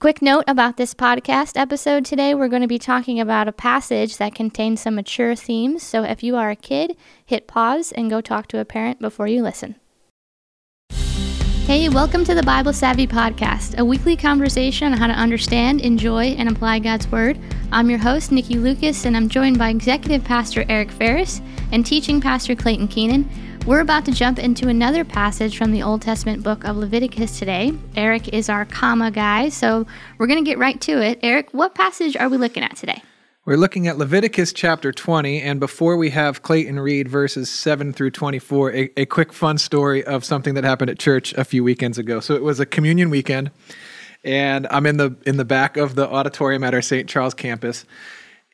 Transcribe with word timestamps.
Quick 0.00 0.22
note 0.22 0.44
about 0.48 0.78
this 0.78 0.94
podcast 0.94 1.60
episode 1.60 2.06
today 2.06 2.34
we're 2.34 2.48
going 2.48 2.62
to 2.62 2.66
be 2.66 2.78
talking 2.78 3.20
about 3.20 3.48
a 3.48 3.52
passage 3.52 4.16
that 4.16 4.34
contains 4.34 4.80
some 4.80 4.94
mature 4.94 5.36
themes. 5.36 5.82
So 5.82 6.04
if 6.04 6.22
you 6.22 6.36
are 6.36 6.48
a 6.48 6.56
kid, 6.56 6.96
hit 7.26 7.46
pause 7.46 7.92
and 7.92 8.08
go 8.08 8.22
talk 8.22 8.46
to 8.46 8.60
a 8.60 8.64
parent 8.64 8.98
before 8.98 9.28
you 9.28 9.42
listen. 9.42 9.74
Hey, 11.66 11.90
welcome 11.90 12.24
to 12.24 12.34
the 12.34 12.42
Bible 12.42 12.72
Savvy 12.72 13.06
Podcast, 13.06 13.76
a 13.76 13.84
weekly 13.84 14.16
conversation 14.16 14.90
on 14.90 14.98
how 14.98 15.06
to 15.06 15.12
understand, 15.12 15.82
enjoy, 15.82 16.28
and 16.28 16.48
apply 16.48 16.78
God's 16.78 17.06
Word. 17.08 17.38
I'm 17.70 17.90
your 17.90 17.98
host, 17.98 18.32
Nikki 18.32 18.54
Lucas, 18.54 19.04
and 19.04 19.14
I'm 19.14 19.28
joined 19.28 19.58
by 19.58 19.68
Executive 19.68 20.24
Pastor 20.24 20.64
Eric 20.70 20.90
Ferris 20.92 21.42
and 21.72 21.84
Teaching 21.84 22.22
Pastor 22.22 22.56
Clayton 22.56 22.88
Keenan. 22.88 23.28
We're 23.66 23.80
about 23.80 24.06
to 24.06 24.12
jump 24.12 24.38
into 24.38 24.68
another 24.68 25.04
passage 25.04 25.58
from 25.58 25.70
the 25.70 25.82
Old 25.82 26.00
Testament 26.00 26.42
book 26.42 26.64
of 26.64 26.78
Leviticus 26.78 27.38
today. 27.38 27.74
Eric 27.94 28.28
is 28.28 28.48
our 28.48 28.64
comma 28.64 29.10
guy, 29.10 29.50
so 29.50 29.86
we're 30.16 30.26
going 30.26 30.42
to 30.42 30.50
get 30.50 30.58
right 30.58 30.80
to 30.80 31.02
it. 31.02 31.20
Eric, 31.22 31.52
what 31.52 31.74
passage 31.74 32.16
are 32.16 32.30
we 32.30 32.38
looking 32.38 32.62
at 32.62 32.76
today? 32.76 33.02
We're 33.44 33.58
looking 33.58 33.86
at 33.86 33.98
Leviticus 33.98 34.54
chapter 34.54 34.92
20, 34.92 35.42
and 35.42 35.60
before 35.60 35.98
we 35.98 36.10
have 36.10 36.42
Clayton 36.42 36.80
read 36.80 37.06
verses 37.06 37.50
7 37.50 37.92
through 37.92 38.12
24, 38.12 38.72
a, 38.72 38.90
a 38.96 39.06
quick 39.06 39.32
fun 39.32 39.58
story 39.58 40.02
of 40.04 40.24
something 40.24 40.54
that 40.54 40.64
happened 40.64 40.90
at 40.90 40.98
church 40.98 41.34
a 41.34 41.44
few 41.44 41.62
weekends 41.62 41.98
ago. 41.98 42.18
So 42.20 42.34
it 42.34 42.42
was 42.42 42.60
a 42.60 42.66
communion 42.66 43.10
weekend, 43.10 43.50
and 44.24 44.66
I'm 44.70 44.86
in 44.86 44.96
the 44.96 45.16
in 45.26 45.36
the 45.36 45.44
back 45.44 45.76
of 45.76 45.96
the 45.96 46.08
auditorium 46.08 46.64
at 46.64 46.74
our 46.74 46.82
St. 46.82 47.08
Charles 47.08 47.34
campus, 47.34 47.84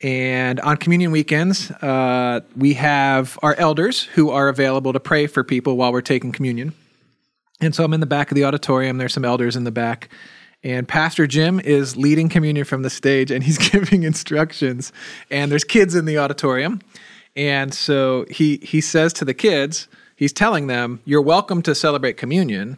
and 0.03 0.61
on 0.61 0.77
communion 0.77 1.11
weekends, 1.11 1.71
uh, 1.71 2.41
we 2.57 2.75
have 2.75 3.39
our 3.43 3.55
elders 3.55 4.03
who 4.03 4.31
are 4.31 4.49
available 4.49 4.93
to 4.93 5.01
pray 5.01 5.27
for 5.27 5.43
people 5.43 5.77
while 5.77 5.93
we're 5.93 6.03
taking 6.03 6.33
communion. 6.33 6.75
And 7.61 7.75
so 7.75 7.85
I'm 7.85 7.95
in 7.95 8.01
the 8.01 8.07
back 8.07 8.31
of 8.31 8.35
the 8.35 8.45
auditorium. 8.45 8.99
There's 8.99 9.15
some 9.15 9.25
elders 9.25 9.57
in 9.57 9.65
the 9.65 9.71
back. 9.71 10.11
And 10.63 10.87
Pastor 10.87 11.27
Jim 11.27 11.61
is 11.61 11.97
leading 11.97 12.29
communion 12.29 12.67
from 12.67 12.83
the 12.83 12.91
stage 12.91 13.31
and 13.31 13.43
he's 13.43 13.57
giving 13.71 14.03
instructions. 14.03 14.93
And 15.31 15.51
there's 15.51 15.65
kids 15.65 15.95
in 15.95 16.05
the 16.05 16.19
auditorium. 16.19 16.81
And 17.35 17.73
so 17.73 18.27
he, 18.31 18.59
he 18.59 18.81
says 18.81 19.13
to 19.15 19.25
the 19.25 19.35
kids, 19.35 19.89
he's 20.17 20.33
telling 20.33 20.67
them, 20.67 21.01
You're 21.05 21.23
welcome 21.23 21.63
to 21.63 21.75
celebrate 21.75 22.17
communion, 22.19 22.77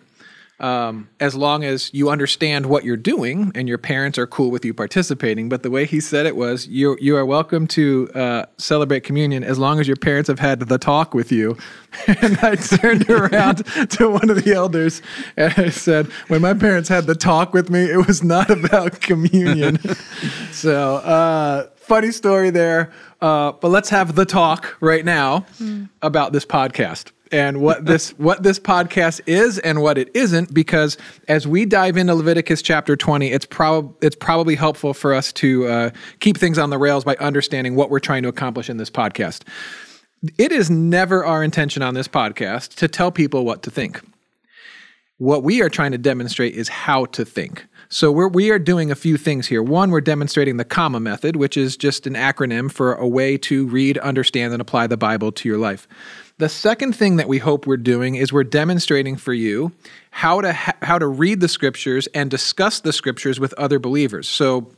um, 0.60 1.08
as 1.20 1.34
long 1.34 1.64
as 1.64 1.90
you 1.92 2.10
understand 2.10 2.66
what 2.66 2.84
you're 2.84 2.96
doing 2.96 3.52
and 3.54 3.68
your 3.68 3.78
parents 3.78 4.18
are 4.18 4.26
cool 4.26 4.50
with 4.50 4.64
you 4.64 4.74
participating. 4.74 5.48
But 5.48 5.62
the 5.62 5.70
way 5.70 5.84
he 5.84 6.00
said 6.00 6.26
it 6.26 6.36
was, 6.36 6.66
you 6.66 6.96
you 7.00 7.16
are 7.16 7.24
welcome 7.24 7.66
to 7.68 8.10
uh, 8.14 8.46
celebrate 8.56 9.04
communion 9.04 9.44
as 9.44 9.58
long 9.58 9.78
as 9.78 9.86
your 9.86 9.96
parents 9.96 10.28
have 10.28 10.40
had 10.40 10.60
the 10.60 10.78
talk 10.78 11.14
with 11.14 11.30
you. 11.30 11.56
and 12.06 12.38
I 12.38 12.56
turned 12.56 13.08
around 13.10 13.64
to 13.90 14.10
one 14.10 14.30
of 14.30 14.44
the 14.44 14.52
elders 14.54 15.00
and 15.36 15.54
I 15.56 15.70
said, 15.70 16.06
when 16.28 16.42
my 16.42 16.54
parents 16.54 16.88
had 16.88 17.06
the 17.06 17.14
talk 17.14 17.54
with 17.54 17.70
me, 17.70 17.84
it 17.84 18.06
was 18.06 18.22
not 18.22 18.50
about 18.50 19.00
communion. 19.00 19.78
so 20.52 20.96
uh, 20.96 21.68
funny 21.76 22.10
story 22.10 22.50
there. 22.50 22.92
Uh, 23.20 23.52
but 23.52 23.68
let's 23.68 23.88
have 23.88 24.14
the 24.14 24.24
talk 24.24 24.76
right 24.80 25.04
now 25.04 25.40
mm. 25.60 25.88
about 26.02 26.32
this 26.32 26.44
podcast 26.44 27.10
and 27.32 27.60
what 27.60 27.84
this 27.84 28.10
what 28.18 28.42
this 28.42 28.58
podcast 28.58 29.20
is 29.26 29.58
and 29.58 29.82
what 29.82 29.98
it 29.98 30.10
isn't 30.14 30.52
because 30.52 30.96
as 31.28 31.46
we 31.46 31.64
dive 31.64 31.96
into 31.96 32.14
Leviticus 32.14 32.62
chapter 32.62 32.96
20 32.96 33.28
it's 33.28 33.46
prob 33.46 33.94
it's 34.02 34.16
probably 34.16 34.54
helpful 34.54 34.94
for 34.94 35.14
us 35.14 35.32
to 35.34 35.66
uh, 35.66 35.90
keep 36.20 36.36
things 36.36 36.58
on 36.58 36.70
the 36.70 36.78
rails 36.78 37.04
by 37.04 37.16
understanding 37.16 37.74
what 37.74 37.90
we're 37.90 37.98
trying 38.00 38.22
to 38.22 38.28
accomplish 38.28 38.68
in 38.70 38.76
this 38.76 38.90
podcast. 38.90 39.42
It 40.36 40.50
is 40.50 40.68
never 40.68 41.24
our 41.24 41.44
intention 41.44 41.82
on 41.82 41.94
this 41.94 42.08
podcast 42.08 42.74
to 42.76 42.88
tell 42.88 43.12
people 43.12 43.44
what 43.44 43.62
to 43.62 43.70
think. 43.70 44.00
What 45.18 45.42
we 45.42 45.62
are 45.62 45.68
trying 45.68 45.92
to 45.92 45.98
demonstrate 45.98 46.54
is 46.54 46.68
how 46.68 47.06
to 47.06 47.24
think. 47.24 47.66
So 47.88 48.12
we're, 48.12 48.28
we 48.28 48.50
are 48.50 48.58
doing 48.58 48.90
a 48.90 48.94
few 48.94 49.16
things 49.16 49.46
here. 49.46 49.62
One, 49.62 49.90
we're 49.90 50.00
demonstrating 50.00 50.58
the 50.58 50.64
comma 50.64 51.00
method, 51.00 51.36
which 51.36 51.56
is 51.56 51.76
just 51.76 52.06
an 52.06 52.14
acronym 52.14 52.70
for 52.70 52.94
a 52.94 53.08
way 53.08 53.38
to 53.38 53.66
read, 53.66 53.96
understand, 53.98 54.52
and 54.52 54.60
apply 54.60 54.86
the 54.86 54.96
Bible 54.96 55.32
to 55.32 55.48
your 55.48 55.58
life. 55.58 55.88
The 56.38 56.48
second 56.48 56.94
thing 56.94 57.16
that 57.16 57.26
we 57.26 57.38
hope 57.38 57.66
we're 57.66 57.76
doing 57.76 58.14
is 58.14 58.32
we're 58.32 58.44
demonstrating 58.44 59.16
for 59.16 59.32
you 59.32 59.72
how 60.12 60.40
to 60.40 60.52
ha- 60.52 60.76
how 60.82 60.98
to 60.98 61.06
read 61.06 61.40
the 61.40 61.48
scriptures 61.48 62.06
and 62.14 62.30
discuss 62.30 62.80
the 62.80 62.92
scriptures 62.92 63.40
with 63.40 63.52
other 63.54 63.80
believers. 63.80 64.28
So 64.28 64.70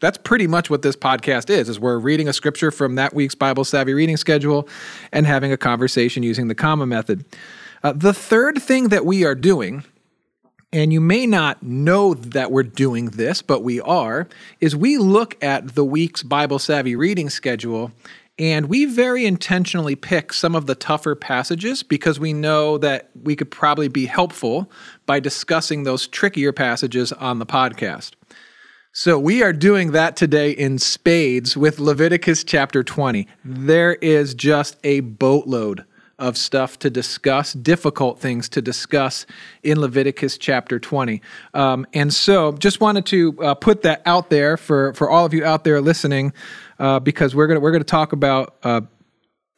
that's 0.00 0.18
pretty 0.18 0.46
much 0.46 0.68
what 0.68 0.82
this 0.82 0.96
podcast 0.96 1.48
is 1.48 1.68
is 1.68 1.80
we're 1.80 1.98
reading 1.98 2.28
a 2.28 2.32
scripture 2.32 2.70
from 2.70 2.96
that 2.96 3.14
week's 3.14 3.34
bible 3.34 3.64
savvy 3.64 3.94
reading 3.94 4.16
schedule 4.16 4.68
and 5.12 5.26
having 5.26 5.52
a 5.52 5.56
conversation 5.56 6.22
using 6.22 6.48
the 6.48 6.54
comma 6.54 6.86
method 6.86 7.24
uh, 7.82 7.92
the 7.92 8.12
third 8.12 8.60
thing 8.60 8.88
that 8.88 9.06
we 9.06 9.24
are 9.24 9.34
doing 9.34 9.84
and 10.72 10.92
you 10.92 11.00
may 11.00 11.26
not 11.26 11.62
know 11.62 12.12
that 12.12 12.52
we're 12.52 12.62
doing 12.62 13.06
this 13.06 13.40
but 13.40 13.62
we 13.62 13.80
are 13.80 14.28
is 14.60 14.76
we 14.76 14.98
look 14.98 15.42
at 15.42 15.74
the 15.74 15.84
week's 15.84 16.22
bible 16.22 16.58
savvy 16.58 16.94
reading 16.94 17.30
schedule 17.30 17.90
and 18.38 18.66
we 18.66 18.84
very 18.84 19.24
intentionally 19.24 19.96
pick 19.96 20.32
some 20.32 20.54
of 20.54 20.66
the 20.66 20.74
tougher 20.74 21.14
passages 21.14 21.82
because 21.82 22.20
we 22.20 22.32
know 22.32 22.76
that 22.78 23.10
we 23.22 23.34
could 23.34 23.50
probably 23.50 23.88
be 23.88 24.06
helpful 24.06 24.70
by 25.06 25.20
discussing 25.20 25.84
those 25.84 26.06
trickier 26.06 26.52
passages 26.52 27.12
on 27.12 27.38
the 27.38 27.46
podcast. 27.46 28.12
So 28.92 29.18
we 29.18 29.42
are 29.42 29.52
doing 29.52 29.92
that 29.92 30.16
today 30.16 30.50
in 30.50 30.78
spades 30.78 31.56
with 31.56 31.78
Leviticus 31.78 32.44
chapter 32.44 32.82
20. 32.82 33.26
There 33.44 33.94
is 33.94 34.34
just 34.34 34.78
a 34.84 35.00
boatload 35.00 35.84
of 36.18 36.38
stuff 36.38 36.78
to 36.78 36.88
discuss, 36.88 37.52
difficult 37.52 38.18
things 38.18 38.48
to 38.48 38.62
discuss 38.62 39.26
in 39.62 39.80
Leviticus 39.80 40.38
chapter 40.38 40.78
20. 40.78 41.20
Um, 41.52 41.86
and 41.92 42.12
so 42.12 42.52
just 42.52 42.80
wanted 42.80 43.04
to 43.06 43.42
uh, 43.42 43.54
put 43.54 43.82
that 43.82 44.00
out 44.06 44.30
there 44.30 44.56
for, 44.56 44.94
for 44.94 45.10
all 45.10 45.26
of 45.26 45.34
you 45.34 45.44
out 45.44 45.64
there 45.64 45.80
listening 45.80 46.32
uh, 46.78 47.00
because 47.00 47.34
we're 47.34 47.46
gonna 47.46 47.60
we're 47.60 47.72
gonna 47.72 47.84
talk 47.84 48.12
about 48.12 48.56
a 48.62 48.82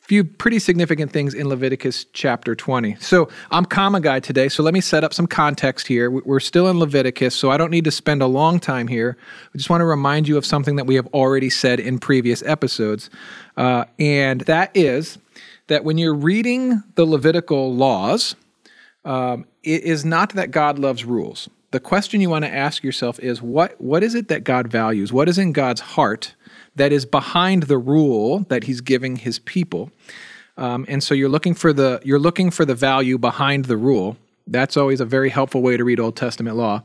few 0.09 0.25
pretty 0.25 0.59
significant 0.59 1.13
things 1.13 1.35
in 1.35 1.49
Leviticus 1.49 2.07
chapter 2.15 2.55
20. 2.55 2.95
So 2.95 3.29
I'm 3.51 3.67
comma 3.67 4.01
guy 4.01 4.21
today. 4.21 4.49
So 4.49 4.63
let 4.63 4.73
me 4.73 4.81
set 4.81 5.05
up 5.05 5.13
some 5.13 5.27
context 5.27 5.87
here. 5.87 6.11
We're 6.11 6.41
still 6.41 6.69
in 6.69 6.79
Leviticus, 6.79 7.35
so 7.35 7.51
I 7.51 7.59
don't 7.59 7.71
need 7.71 7.85
to 7.85 7.91
spend 7.91 8.23
a 8.23 8.27
long 8.27 8.59
time 8.59 8.89
here. 8.89 9.19
I 9.55 9.59
just 9.59 9.69
want 9.69 9.83
to 9.83 9.85
remind 9.85 10.27
you 10.27 10.39
of 10.39 10.47
something 10.47 10.77
that 10.77 10.87
we 10.87 10.95
have 10.95 11.07
already 11.09 11.51
said 11.51 11.79
in 11.79 11.99
previous 11.99 12.43
episodes, 12.45 13.11
uh, 13.59 13.85
and 13.99 14.41
that 14.43 14.71
is 14.75 15.19
that 15.67 15.85
when 15.85 15.99
you're 15.99 16.15
reading 16.15 16.83
the 16.95 17.05
Levitical 17.05 17.75
laws, 17.75 18.35
um, 19.05 19.47
it 19.63 19.83
is 19.83 20.05
not 20.07 20.31
that 20.35 20.51
God 20.51 20.79
loves 20.79 21.05
rules. 21.05 21.51
The 21.71 21.81
question 21.81 22.23
you 22.23 22.31
want 22.31 22.47
to 22.47 22.51
ask 22.51 22.83
yourself 22.83 23.21
is 23.21 23.43
what 23.43 23.79
what 23.79 24.03
is 24.03 24.15
it 24.15 24.29
that 24.29 24.43
God 24.43 24.69
values? 24.69 25.13
What 25.13 25.29
is 25.29 25.37
in 25.37 25.53
God's 25.53 25.83
heart 25.83 26.35
that 26.79 26.93
is 26.93 27.05
behind 27.05 27.65
the 27.65 27.79
rule 27.79 28.41
that 28.49 28.65
he's 28.65 28.81
giving 28.81 29.17
his 29.17 29.39
people. 29.41 29.91
Um, 30.57 30.87
and 30.89 31.03
so 31.03 31.15
you're 31.15 31.29
looking 31.29 31.55
for 31.55 31.73
the 31.73 32.01
you're 32.05 32.19
looking 32.19 32.51
for 32.51 32.65
the 32.65 32.75
value 32.75 33.19
behind 33.19 33.67
the 33.67 33.77
rule. 33.77 34.17
That's 34.47 34.77
always 34.77 35.01
a 35.01 35.05
very 35.05 35.29
helpful 35.31 35.61
way 35.61 35.77
to 35.77 35.85
read 35.85 36.01
Old 36.01 36.17
Testament 36.17 36.57
law. 36.57 36.83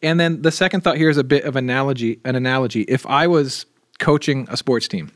And 0.00 0.18
then 0.18 0.42
the 0.42 0.50
second 0.50 0.80
thought 0.80 0.96
here 0.96 1.10
is 1.10 1.18
a 1.18 1.24
bit 1.24 1.44
of 1.44 1.54
analogy. 1.56 2.20
An 2.24 2.34
analogy. 2.34 2.82
If 2.82 3.06
I 3.06 3.26
was 3.26 3.66
coaching 3.98 4.46
a 4.50 4.56
sports 4.56 4.88
team, 4.88 5.12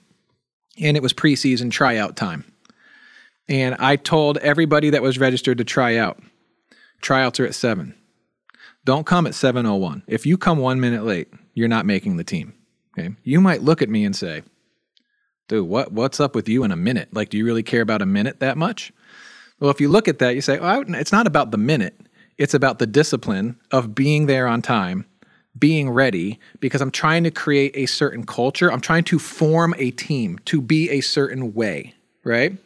and 0.78 0.96
it 0.96 1.02
was 1.02 1.12
preseason 1.12 1.70
tryout 1.70 2.16
time, 2.16 2.44
and 3.48 3.74
I 3.78 3.96
told 3.96 4.38
everybody 4.38 4.90
that 4.90 5.02
was 5.02 5.18
registered 5.18 5.58
to 5.58 5.64
try 5.64 5.96
out, 5.96 6.20
tryouts 7.00 7.40
are 7.40 7.46
at 7.46 7.54
seven. 7.54 7.94
Don't 8.84 9.06
come 9.06 9.26
at 9.26 9.34
seven 9.34 9.66
oh 9.66 9.76
one. 9.76 10.02
If 10.06 10.26
you 10.26 10.36
come 10.38 10.58
one 10.58 10.78
minute 10.80 11.04
late, 11.04 11.32
you're 11.54 11.66
not 11.66 11.86
making 11.86 12.18
the 12.18 12.24
team. 12.24 12.52
Okay. 12.96 13.10
You 13.24 13.40
might 13.40 13.62
look 13.62 13.82
at 13.82 13.88
me 13.88 14.04
and 14.04 14.16
say, 14.16 14.42
dude, 15.48 15.68
what, 15.68 15.92
what's 15.92 16.20
up 16.20 16.34
with 16.34 16.48
you 16.48 16.64
in 16.64 16.72
a 16.72 16.76
minute? 16.76 17.12
Like, 17.12 17.28
do 17.28 17.36
you 17.36 17.44
really 17.44 17.62
care 17.62 17.82
about 17.82 18.02
a 18.02 18.06
minute 18.06 18.40
that 18.40 18.56
much? 18.56 18.92
Well, 19.60 19.70
if 19.70 19.80
you 19.80 19.88
look 19.88 20.08
at 20.08 20.18
that, 20.18 20.34
you 20.34 20.40
say, 20.40 20.58
oh, 20.58 20.84
it's 20.88 21.12
not 21.12 21.26
about 21.26 21.50
the 21.50 21.58
minute. 21.58 21.98
It's 22.38 22.54
about 22.54 22.78
the 22.78 22.86
discipline 22.86 23.58
of 23.70 23.94
being 23.94 24.26
there 24.26 24.46
on 24.46 24.60
time, 24.62 25.06
being 25.58 25.88
ready, 25.90 26.38
because 26.60 26.80
I'm 26.80 26.90
trying 26.90 27.24
to 27.24 27.30
create 27.30 27.72
a 27.74 27.86
certain 27.86 28.24
culture. 28.24 28.70
I'm 28.70 28.80
trying 28.80 29.04
to 29.04 29.18
form 29.18 29.74
a 29.78 29.90
team 29.90 30.38
to 30.46 30.60
be 30.60 30.90
a 30.90 31.00
certain 31.00 31.54
way, 31.54 31.94
right? 32.24 32.58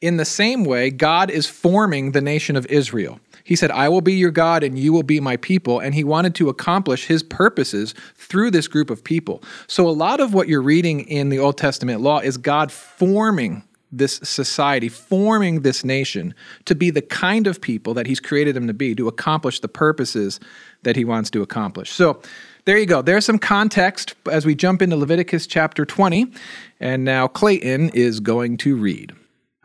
In 0.00 0.18
the 0.18 0.26
same 0.26 0.64
way, 0.64 0.90
God 0.90 1.30
is 1.30 1.46
forming 1.46 2.12
the 2.12 2.20
nation 2.20 2.56
of 2.56 2.66
Israel. 2.66 3.20
He 3.44 3.56
said, 3.56 3.70
I 3.70 3.90
will 3.90 4.00
be 4.00 4.14
your 4.14 4.30
God 4.30 4.62
and 4.62 4.78
you 4.78 4.92
will 4.92 5.02
be 5.02 5.20
my 5.20 5.36
people. 5.36 5.78
And 5.78 5.94
he 5.94 6.02
wanted 6.02 6.34
to 6.36 6.48
accomplish 6.48 7.06
his 7.06 7.22
purposes 7.22 7.94
through 8.16 8.50
this 8.50 8.66
group 8.66 8.88
of 8.88 9.04
people. 9.04 9.42
So, 9.66 9.86
a 9.86 9.92
lot 9.92 10.18
of 10.18 10.32
what 10.32 10.48
you're 10.48 10.62
reading 10.62 11.00
in 11.02 11.28
the 11.28 11.38
Old 11.38 11.58
Testament 11.58 12.00
law 12.00 12.18
is 12.20 12.38
God 12.38 12.72
forming 12.72 13.62
this 13.92 14.16
society, 14.24 14.88
forming 14.88 15.60
this 15.60 15.84
nation 15.84 16.34
to 16.64 16.74
be 16.74 16.90
the 16.90 17.02
kind 17.02 17.46
of 17.46 17.60
people 17.60 17.94
that 17.94 18.06
he's 18.06 18.18
created 18.18 18.56
them 18.56 18.66
to 18.66 18.74
be, 18.74 18.94
to 18.94 19.06
accomplish 19.06 19.60
the 19.60 19.68
purposes 19.68 20.40
that 20.82 20.96
he 20.96 21.04
wants 21.04 21.30
to 21.30 21.42
accomplish. 21.42 21.92
So, 21.92 22.22
there 22.64 22.78
you 22.78 22.86
go. 22.86 23.02
There's 23.02 23.26
some 23.26 23.38
context 23.38 24.14
as 24.30 24.46
we 24.46 24.54
jump 24.54 24.80
into 24.80 24.96
Leviticus 24.96 25.46
chapter 25.46 25.84
20. 25.84 26.32
And 26.80 27.04
now 27.04 27.28
Clayton 27.28 27.90
is 27.90 28.20
going 28.20 28.56
to 28.58 28.74
read. 28.74 29.12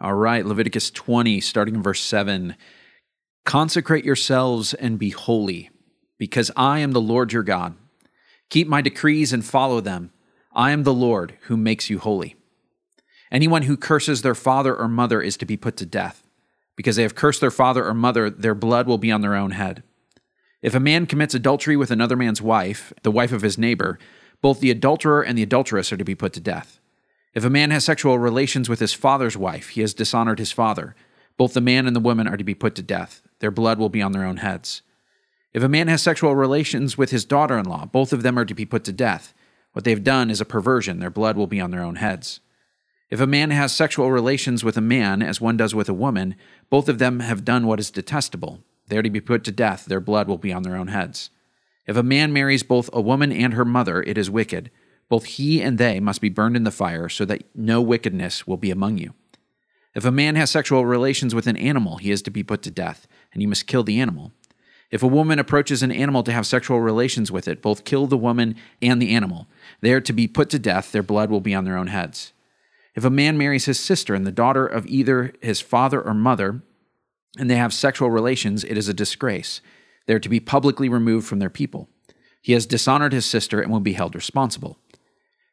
All 0.01 0.15
right, 0.15 0.45
Leviticus 0.45 0.91
20, 0.91 1.39
starting 1.39 1.75
in 1.75 1.83
verse 1.83 2.01
7. 2.01 2.57
Consecrate 3.49 4.05
yourselves 4.05 4.75
and 4.75 4.99
be 4.99 5.09
holy, 5.09 5.71
because 6.19 6.51
I 6.55 6.77
am 6.77 6.91
the 6.91 7.01
Lord 7.01 7.33
your 7.33 7.41
God. 7.41 7.75
Keep 8.51 8.67
my 8.67 8.79
decrees 8.79 9.33
and 9.33 9.43
follow 9.43 9.81
them. 9.81 10.11
I 10.53 10.69
am 10.69 10.83
the 10.83 10.93
Lord 10.93 11.33
who 11.47 11.57
makes 11.57 11.89
you 11.89 11.97
holy. 11.97 12.35
Anyone 13.31 13.63
who 13.63 13.75
curses 13.75 14.21
their 14.21 14.35
father 14.35 14.75
or 14.75 14.87
mother 14.87 15.19
is 15.19 15.35
to 15.37 15.47
be 15.47 15.57
put 15.57 15.77
to 15.77 15.87
death. 15.87 16.21
Because 16.75 16.95
they 16.95 17.01
have 17.01 17.15
cursed 17.15 17.41
their 17.41 17.49
father 17.49 17.83
or 17.83 17.95
mother, 17.95 18.29
their 18.29 18.53
blood 18.53 18.85
will 18.85 18.99
be 18.99 19.11
on 19.11 19.21
their 19.21 19.33
own 19.33 19.49
head. 19.49 19.81
If 20.61 20.75
a 20.75 20.79
man 20.79 21.07
commits 21.07 21.33
adultery 21.33 21.75
with 21.75 21.89
another 21.89 22.15
man's 22.15 22.43
wife, 22.43 22.93
the 23.01 23.09
wife 23.09 23.31
of 23.31 23.41
his 23.41 23.57
neighbor, 23.57 23.97
both 24.43 24.59
the 24.59 24.69
adulterer 24.69 25.23
and 25.23 25.35
the 25.35 25.41
adulteress 25.41 25.91
are 25.91 25.97
to 25.97 26.05
be 26.05 26.13
put 26.13 26.33
to 26.33 26.39
death. 26.39 26.79
If 27.33 27.43
a 27.43 27.49
man 27.49 27.71
has 27.71 27.83
sexual 27.83 28.19
relations 28.19 28.69
with 28.69 28.79
his 28.79 28.93
father's 28.93 29.35
wife, 29.35 29.69
he 29.69 29.81
has 29.81 29.95
dishonored 29.95 30.37
his 30.37 30.51
father. 30.51 30.95
Both 31.39 31.53
the 31.53 31.61
man 31.61 31.87
and 31.87 31.95
the 31.95 32.01
woman 32.01 32.27
are 32.27 32.35
to 32.35 32.43
be 32.43 32.53
put 32.53 32.75
to 32.75 32.81
death. 32.81 33.21
Their 33.39 33.49
blood 33.49 33.79
will 33.79 33.87
be 33.87 34.01
on 34.01 34.11
their 34.11 34.25
own 34.25 34.37
heads. 34.37 34.81
If 35.53 35.63
a 35.63 35.69
man 35.69 35.87
has 35.87 36.01
sexual 36.01 36.35
relations 36.35 36.97
with 36.97 37.11
his 37.11 37.23
daughter 37.23 37.57
in 37.57 37.63
law, 37.65 37.85
both 37.85 38.11
of 38.11 38.23
them 38.23 38.37
are 38.37 38.43
to 38.43 38.53
be 38.53 38.65
put 38.65 38.83
to 38.83 38.91
death. 38.91 39.33
What 39.71 39.85
they've 39.85 40.03
done 40.03 40.29
is 40.29 40.41
a 40.41 40.45
perversion. 40.45 40.99
Their 40.99 41.09
blood 41.09 41.37
will 41.37 41.47
be 41.47 41.61
on 41.61 41.71
their 41.71 41.81
own 41.81 41.95
heads. 41.95 42.41
If 43.09 43.21
a 43.21 43.25
man 43.25 43.51
has 43.51 43.71
sexual 43.71 44.11
relations 44.11 44.65
with 44.65 44.75
a 44.75 44.81
man, 44.81 45.21
as 45.21 45.39
one 45.39 45.55
does 45.55 45.73
with 45.73 45.87
a 45.87 45.93
woman, 45.93 46.35
both 46.69 46.89
of 46.89 46.99
them 46.99 47.21
have 47.21 47.45
done 47.45 47.65
what 47.65 47.79
is 47.79 47.89
detestable. 47.89 48.59
They 48.89 48.97
are 48.97 49.01
to 49.01 49.09
be 49.09 49.21
put 49.21 49.45
to 49.45 49.51
death. 49.53 49.85
Their 49.85 50.01
blood 50.01 50.27
will 50.27 50.37
be 50.37 50.51
on 50.51 50.63
their 50.63 50.75
own 50.75 50.89
heads. 50.89 51.29
If 51.87 51.95
a 51.95 52.03
man 52.03 52.33
marries 52.33 52.63
both 52.63 52.89
a 52.91 52.99
woman 52.99 53.31
and 53.31 53.53
her 53.53 53.63
mother, 53.63 54.03
it 54.03 54.17
is 54.17 54.29
wicked. 54.29 54.71
Both 55.07 55.23
he 55.23 55.61
and 55.61 55.77
they 55.77 56.01
must 56.01 56.19
be 56.19 56.27
burned 56.27 56.57
in 56.57 56.65
the 56.65 56.69
fire, 56.69 57.07
so 57.07 57.23
that 57.23 57.43
no 57.55 57.81
wickedness 57.81 58.45
will 58.45 58.57
be 58.57 58.71
among 58.71 58.97
you. 58.97 59.13
If 59.95 60.05
a 60.05 60.11
man 60.11 60.35
has 60.35 60.51
sexual 60.51 60.85
relations 60.85 61.33
with 61.33 61.47
an 61.47 61.57
animal, 61.57 61.97
he 61.97 62.11
is 62.11 62.21
to 62.23 62.31
be 62.31 62.43
put 62.43 62.61
to 62.63 62.71
death, 62.71 63.07
and 63.33 63.41
you 63.41 63.47
must 63.47 63.67
kill 63.67 63.83
the 63.83 63.99
animal. 63.99 64.31
If 64.91 65.03
a 65.03 65.07
woman 65.07 65.39
approaches 65.39 65.83
an 65.83 65.91
animal 65.91 66.23
to 66.23 66.31
have 66.31 66.47
sexual 66.47 66.81
relations 66.81 67.31
with 67.31 67.47
it, 67.47 67.61
both 67.61 67.85
kill 67.85 68.07
the 68.07 68.17
woman 68.17 68.55
and 68.81 69.01
the 69.01 69.13
animal. 69.13 69.47
They 69.81 69.93
are 69.93 70.01
to 70.01 70.13
be 70.13 70.27
put 70.27 70.49
to 70.51 70.59
death, 70.59 70.91
their 70.91 71.03
blood 71.03 71.29
will 71.29 71.41
be 71.41 71.53
on 71.53 71.65
their 71.65 71.77
own 71.77 71.87
heads. 71.87 72.33
If 72.95 73.05
a 73.05 73.09
man 73.09 73.37
marries 73.37 73.65
his 73.65 73.79
sister 73.79 74.15
and 74.15 74.25
the 74.25 74.31
daughter 74.31 74.65
of 74.65 74.87
either 74.87 75.33
his 75.41 75.61
father 75.61 76.01
or 76.01 76.13
mother, 76.13 76.61
and 77.37 77.49
they 77.49 77.55
have 77.55 77.73
sexual 77.73 78.09
relations, 78.09 78.63
it 78.63 78.77
is 78.77 78.87
a 78.87 78.93
disgrace. 78.93 79.61
They 80.07 80.13
are 80.15 80.19
to 80.19 80.29
be 80.29 80.39
publicly 80.39 80.89
removed 80.89 81.27
from 81.27 81.39
their 81.39 81.51
people. 81.51 81.87
He 82.41 82.53
has 82.53 82.65
dishonored 82.65 83.13
his 83.13 83.25
sister 83.25 83.61
and 83.61 83.71
will 83.71 83.79
be 83.79 83.93
held 83.93 84.15
responsible. 84.15 84.79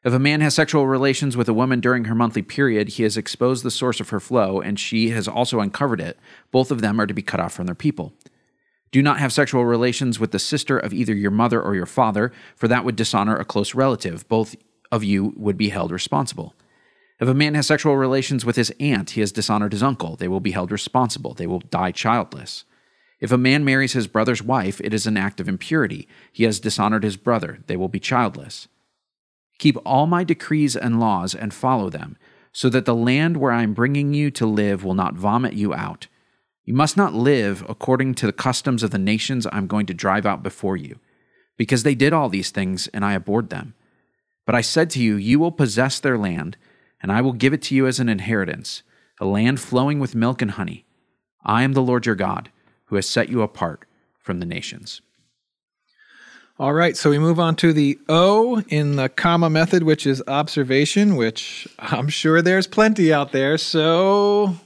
If 0.04 0.12
a 0.12 0.18
man 0.18 0.40
has 0.40 0.54
sexual 0.54 0.86
relations 0.86 1.36
with 1.36 1.48
a 1.48 1.54
woman 1.54 1.80
during 1.80 2.04
her 2.04 2.14
monthly 2.14 2.42
period, 2.42 2.90
he 2.90 3.02
has 3.02 3.16
exposed 3.16 3.64
the 3.64 3.70
source 3.70 3.98
of 3.98 4.10
her 4.10 4.20
flow, 4.20 4.60
and 4.60 4.78
she 4.78 5.10
has 5.10 5.26
also 5.26 5.60
uncovered 5.60 6.00
it. 6.00 6.18
Both 6.52 6.70
of 6.70 6.80
them 6.80 7.00
are 7.00 7.06
to 7.06 7.14
be 7.14 7.22
cut 7.22 7.40
off 7.40 7.54
from 7.54 7.66
their 7.66 7.74
people. 7.74 8.12
Do 8.92 9.02
not 9.02 9.18
have 9.18 9.32
sexual 9.32 9.64
relations 9.64 10.20
with 10.20 10.30
the 10.30 10.38
sister 10.38 10.78
of 10.78 10.94
either 10.94 11.14
your 11.14 11.32
mother 11.32 11.60
or 11.60 11.74
your 11.74 11.86
father, 11.86 12.32
for 12.54 12.68
that 12.68 12.84
would 12.84 12.96
dishonor 12.96 13.36
a 13.36 13.44
close 13.44 13.74
relative. 13.74 14.28
Both 14.28 14.54
of 14.92 15.02
you 15.02 15.34
would 15.36 15.56
be 15.56 15.70
held 15.70 15.90
responsible. 15.90 16.54
If 17.18 17.28
a 17.28 17.34
man 17.34 17.54
has 17.54 17.66
sexual 17.66 17.96
relations 17.96 18.44
with 18.44 18.56
his 18.56 18.72
aunt, 18.78 19.10
he 19.10 19.20
has 19.20 19.32
dishonored 19.32 19.72
his 19.72 19.82
uncle. 19.82 20.16
They 20.16 20.28
will 20.28 20.40
be 20.40 20.52
held 20.52 20.70
responsible. 20.70 21.34
They 21.34 21.46
will 21.46 21.60
die 21.60 21.90
childless. 21.90 22.64
If 23.18 23.32
a 23.32 23.38
man 23.38 23.64
marries 23.64 23.94
his 23.94 24.06
brother's 24.06 24.42
wife, 24.42 24.80
it 24.82 24.92
is 24.92 25.06
an 25.06 25.16
act 25.16 25.40
of 25.40 25.48
impurity. 25.48 26.06
He 26.30 26.44
has 26.44 26.60
dishonored 26.60 27.02
his 27.02 27.16
brother. 27.16 27.58
They 27.66 27.76
will 27.76 27.88
be 27.88 27.98
childless. 27.98 28.68
Keep 29.58 29.78
all 29.84 30.06
my 30.06 30.24
decrees 30.24 30.76
and 30.76 31.00
laws 31.00 31.34
and 31.34 31.52
follow 31.52 31.88
them, 31.88 32.16
so 32.52 32.68
that 32.68 32.84
the 32.84 32.94
land 32.94 33.36
where 33.36 33.52
I 33.52 33.62
am 33.62 33.74
bringing 33.74 34.14
you 34.14 34.30
to 34.32 34.46
live 34.46 34.84
will 34.84 34.94
not 34.94 35.14
vomit 35.14 35.54
you 35.54 35.74
out. 35.74 36.06
You 36.64 36.74
must 36.74 36.96
not 36.96 37.14
live 37.14 37.64
according 37.68 38.14
to 38.16 38.26
the 38.26 38.32
customs 38.32 38.82
of 38.82 38.90
the 38.90 38.98
nations 38.98 39.46
I 39.46 39.56
am 39.58 39.66
going 39.66 39.86
to 39.86 39.94
drive 39.94 40.26
out 40.26 40.42
before 40.42 40.76
you, 40.76 40.98
because 41.56 41.82
they 41.82 41.94
did 41.94 42.12
all 42.12 42.28
these 42.28 42.50
things, 42.50 42.88
and 42.88 43.04
I 43.04 43.14
abhorred 43.14 43.50
them. 43.50 43.74
But 44.44 44.54
I 44.54 44.60
said 44.60 44.90
to 44.90 45.02
you, 45.02 45.16
You 45.16 45.38
will 45.38 45.52
possess 45.52 46.00
their 46.00 46.18
land, 46.18 46.56
and 47.00 47.12
I 47.12 47.20
will 47.20 47.32
give 47.32 47.52
it 47.52 47.62
to 47.62 47.74
you 47.74 47.86
as 47.86 48.00
an 48.00 48.08
inheritance, 48.08 48.82
a 49.20 49.24
land 49.26 49.60
flowing 49.60 49.98
with 49.98 50.14
milk 50.14 50.42
and 50.42 50.52
honey. 50.52 50.84
I 51.44 51.62
am 51.62 51.72
the 51.72 51.82
Lord 51.82 52.06
your 52.06 52.14
God, 52.14 52.50
who 52.86 52.96
has 52.96 53.08
set 53.08 53.28
you 53.28 53.42
apart 53.42 53.84
from 54.18 54.40
the 54.40 54.46
nations. 54.46 55.00
All 56.58 56.72
right, 56.72 56.96
so 56.96 57.10
we 57.10 57.18
move 57.18 57.38
on 57.38 57.54
to 57.56 57.74
the 57.74 57.98
O 58.08 58.62
in 58.68 58.96
the 58.96 59.10
comma 59.10 59.50
method, 59.50 59.82
which 59.82 60.06
is 60.06 60.22
observation, 60.26 61.16
which 61.16 61.68
I'm 61.78 62.08
sure 62.08 62.40
there's 62.40 62.66
plenty 62.66 63.12
out 63.12 63.32
there. 63.32 63.58
So, 63.58 64.56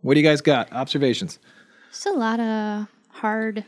what 0.00 0.14
do 0.14 0.20
you 0.20 0.26
guys 0.26 0.40
got? 0.40 0.72
Observations. 0.72 1.40
It's 1.88 2.06
a 2.06 2.12
lot 2.12 2.38
of 2.38 2.86
hard, 3.08 3.64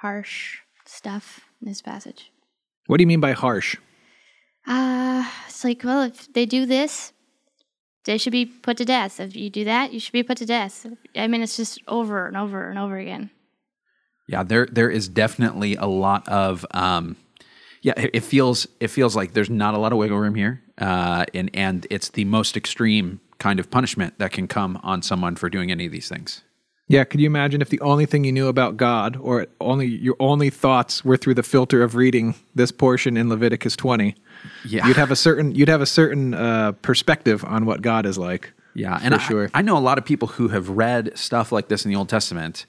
harsh 0.00 0.58
stuff 0.84 1.40
in 1.62 1.68
this 1.68 1.80
passage. 1.80 2.30
What 2.86 2.98
do 2.98 3.02
you 3.02 3.08
mean 3.08 3.20
by 3.20 3.32
harsh? 3.32 3.76
Uh, 4.66 5.24
it's 5.46 5.64
like, 5.64 5.82
well, 5.84 6.02
if 6.02 6.30
they 6.34 6.44
do 6.44 6.66
this, 6.66 7.14
they 8.04 8.18
should 8.18 8.32
be 8.32 8.44
put 8.44 8.76
to 8.76 8.84
death. 8.84 9.20
If 9.20 9.34
you 9.34 9.48
do 9.48 9.64
that, 9.64 9.94
you 9.94 10.00
should 10.00 10.12
be 10.12 10.22
put 10.22 10.36
to 10.36 10.46
death. 10.46 10.86
I 11.16 11.28
mean, 11.28 11.40
it's 11.40 11.56
just 11.56 11.80
over 11.88 12.26
and 12.26 12.36
over 12.36 12.68
and 12.68 12.78
over 12.78 12.98
again. 12.98 13.30
Yeah, 14.28 14.42
there 14.42 14.66
there 14.70 14.90
is 14.90 15.08
definitely 15.08 15.76
a 15.76 15.86
lot 15.86 16.28
of 16.28 16.64
um, 16.72 17.16
yeah. 17.82 17.94
It, 17.96 18.10
it 18.14 18.20
feels 18.22 18.66
it 18.80 18.88
feels 18.88 19.14
like 19.14 19.32
there's 19.32 19.50
not 19.50 19.74
a 19.74 19.78
lot 19.78 19.92
of 19.92 19.98
wiggle 19.98 20.18
room 20.18 20.34
here, 20.34 20.62
uh, 20.78 21.26
and 21.34 21.50
and 21.52 21.86
it's 21.90 22.08
the 22.10 22.24
most 22.24 22.56
extreme 22.56 23.20
kind 23.38 23.60
of 23.60 23.70
punishment 23.70 24.18
that 24.18 24.32
can 24.32 24.48
come 24.48 24.78
on 24.82 25.02
someone 25.02 25.36
for 25.36 25.50
doing 25.50 25.70
any 25.70 25.86
of 25.86 25.92
these 25.92 26.08
things. 26.08 26.42
Yeah, 26.88 27.04
could 27.04 27.20
you 27.20 27.26
imagine 27.26 27.62
if 27.62 27.70
the 27.70 27.80
only 27.80 28.06
thing 28.06 28.24
you 28.24 28.32
knew 28.32 28.48
about 28.48 28.76
God, 28.76 29.16
or 29.16 29.46
only 29.60 29.86
your 29.86 30.16
only 30.20 30.50
thoughts, 30.50 31.04
were 31.04 31.16
through 31.16 31.34
the 31.34 31.42
filter 31.42 31.82
of 31.82 31.94
reading 31.94 32.34
this 32.54 32.70
portion 32.70 33.16
in 33.16 33.28
Leviticus 33.28 33.76
20? 33.76 34.14
Yeah. 34.66 34.86
you'd 34.86 34.96
have 34.96 35.10
a 35.10 35.16
certain 35.16 35.54
you'd 35.54 35.68
have 35.68 35.80
a 35.80 35.86
certain 35.86 36.34
uh, 36.34 36.72
perspective 36.82 37.44
on 37.44 37.66
what 37.66 37.82
God 37.82 38.06
is 38.06 38.18
like. 38.18 38.52
Yeah, 38.74 38.98
and 39.02 39.14
for 39.14 39.20
I, 39.20 39.24
sure. 39.24 39.50
I 39.54 39.62
know 39.62 39.76
a 39.76 39.80
lot 39.80 39.98
of 39.98 40.04
people 40.04 40.28
who 40.28 40.48
have 40.48 40.68
read 40.68 41.16
stuff 41.16 41.52
like 41.52 41.68
this 41.68 41.84
in 41.84 41.90
the 41.90 41.96
Old 41.96 42.08
Testament, 42.08 42.66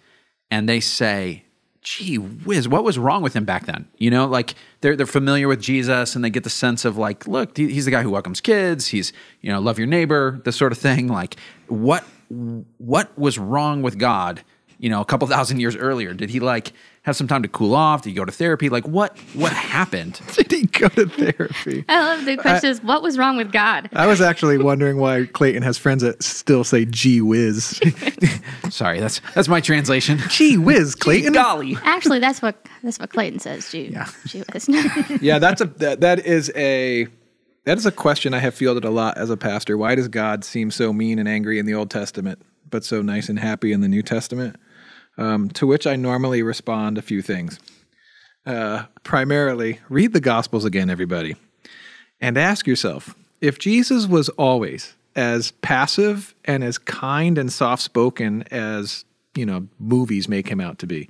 and 0.49 0.67
they 0.67 0.79
say, 0.79 1.45
"Gee 1.83 2.15
whiz, 2.17 2.67
what 2.67 2.83
was 2.83 2.97
wrong 2.97 3.21
with 3.21 3.35
him 3.35 3.45
back 3.45 3.65
then?" 3.65 3.87
You 3.97 4.09
know, 4.09 4.25
like 4.25 4.55
they're 4.81 4.95
they're 4.95 5.05
familiar 5.05 5.47
with 5.47 5.61
Jesus, 5.61 6.15
and 6.15 6.23
they 6.23 6.29
get 6.29 6.43
the 6.43 6.49
sense 6.49 6.85
of 6.85 6.97
like, 6.97 7.27
look, 7.27 7.57
he's 7.57 7.85
the 7.85 7.91
guy 7.91 8.03
who 8.03 8.09
welcomes 8.09 8.41
kids. 8.41 8.87
He's 8.87 9.13
you 9.41 9.51
know, 9.51 9.59
love 9.59 9.77
your 9.77 9.87
neighbor, 9.87 10.41
this 10.45 10.55
sort 10.55 10.71
of 10.71 10.77
thing. 10.77 11.07
Like, 11.07 11.35
what 11.67 12.03
what 12.77 13.17
was 13.17 13.37
wrong 13.37 13.81
with 13.81 13.97
God? 13.97 14.43
You 14.79 14.89
know, 14.89 15.01
a 15.01 15.05
couple 15.05 15.27
thousand 15.27 15.59
years 15.59 15.75
earlier, 15.75 16.13
did 16.13 16.29
he 16.29 16.39
like 16.39 16.73
have 17.03 17.15
some 17.15 17.27
time 17.27 17.43
to 17.43 17.49
cool 17.49 17.75
off? 17.75 18.01
Did 18.01 18.09
he 18.09 18.15
go 18.15 18.25
to 18.25 18.31
therapy? 18.31 18.69
Like, 18.69 18.87
what 18.87 19.17
what 19.33 19.51
happened? 19.53 20.19
Did 20.33 20.51
he 20.51 20.65
go 20.65 20.87
to 20.89 21.05
therapy? 21.07 21.83
I 21.89 21.99
love 22.15 22.25
the 22.25 22.37
question 22.37 22.69
is, 22.69 22.81
what 22.83 23.01
was 23.03 23.17
wrong 23.17 23.37
with 23.37 23.51
God? 23.51 23.89
I 23.93 24.07
was 24.07 24.21
actually 24.21 24.57
wondering 24.57 24.97
why 24.97 25.25
Clayton 25.31 25.63
has 25.63 25.77
friends 25.77 26.01
that 26.03 26.23
still 26.23 26.63
say 26.63 26.85
"gee 26.85 27.21
whiz." 27.21 27.79
Sorry, 28.69 28.99
that's 28.99 29.21
that's 29.35 29.47
my 29.47 29.61
translation. 29.61 30.19
gee 30.29 30.57
whiz, 30.57 30.95
Clayton. 30.99 31.33
Golly. 31.33 31.77
Actually, 31.83 32.19
that's 32.19 32.41
what 32.41 32.55
that's 32.83 32.99
what 32.99 33.09
Clayton 33.09 33.39
says. 33.39 33.69
Gee, 33.71 33.87
Yeah. 33.91 34.07
gee 34.27 34.43
whiz. 34.53 34.67
yeah, 35.21 35.39
that's 35.39 35.61
a 35.61 35.65
that, 35.65 36.01
that 36.01 36.25
is 36.25 36.51
a 36.55 37.07
that 37.65 37.77
is 37.77 37.85
a 37.85 37.91
question 37.91 38.33
I 38.33 38.39
have 38.39 38.55
fielded 38.55 38.83
a 38.85 38.89
lot 38.89 39.17
as 39.17 39.29
a 39.29 39.37
pastor. 39.37 39.77
Why 39.77 39.95
does 39.95 40.07
God 40.07 40.43
seem 40.43 40.71
so 40.71 40.91
mean 40.93 41.19
and 41.19 41.27
angry 41.27 41.59
in 41.59 41.65
the 41.65 41.73
Old 41.73 41.89
Testament, 41.89 42.41
but 42.69 42.83
so 42.83 43.01
nice 43.01 43.29
and 43.29 43.39
happy 43.39 43.71
in 43.71 43.81
the 43.81 43.87
New 43.87 44.01
Testament? 44.03 44.55
Um, 45.17 45.49
to 45.51 45.67
which 45.67 45.85
I 45.85 45.95
normally 45.95 46.41
respond 46.41 46.97
a 46.97 47.03
few 47.03 47.21
things. 47.21 47.59
Uh, 48.45 48.85
primarily, 49.03 49.79
read 49.87 50.11
the 50.11 50.19
Gospels 50.19 50.65
again, 50.65 50.89
everybody, 50.89 51.35
and 52.19 52.37
ask 52.37 52.65
yourself 52.65 53.15
if 53.39 53.59
Jesus 53.59 54.07
was 54.07 54.29
always 54.29 54.95
as 55.15 55.51
passive 55.51 56.33
and 56.45 56.63
as 56.63 56.77
kind 56.77 57.37
and 57.37 57.51
soft 57.51 57.83
spoken 57.83 58.43
as 58.51 59.05
you 59.35 59.45
know 59.45 59.67
movies 59.79 60.27
make 60.27 60.47
him 60.47 60.59
out 60.59 60.79
to 60.79 60.87
be. 60.87 61.09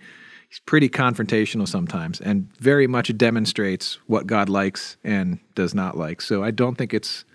He's 0.49 0.59
pretty 0.59 0.89
confrontational 0.89 1.67
sometimes 1.67 2.21
and 2.21 2.47
very 2.59 2.85
much 2.85 3.15
demonstrates 3.17 3.97
what 4.05 4.27
God 4.27 4.49
likes 4.49 4.97
and 5.03 5.39
does 5.55 5.73
not 5.73 5.97
like. 5.97 6.21
So 6.21 6.43
I 6.43 6.51
don't 6.51 6.75
think 6.75 6.93
it's 6.93 7.25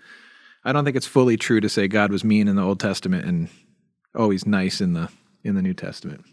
I 0.64 0.72
don't 0.72 0.84
think 0.84 0.96
it's 0.96 1.06
fully 1.06 1.36
true 1.36 1.60
to 1.60 1.68
say 1.68 1.88
God 1.88 2.12
was 2.12 2.24
mean 2.24 2.48
in 2.48 2.56
the 2.56 2.62
Old 2.62 2.80
Testament 2.80 3.24
and 3.24 3.48
always 4.14 4.46
nice 4.46 4.80
in 4.80 4.92
the 4.92 5.08
in 5.42 5.54
the 5.54 5.62
New 5.62 5.74
Testament. 5.74 6.24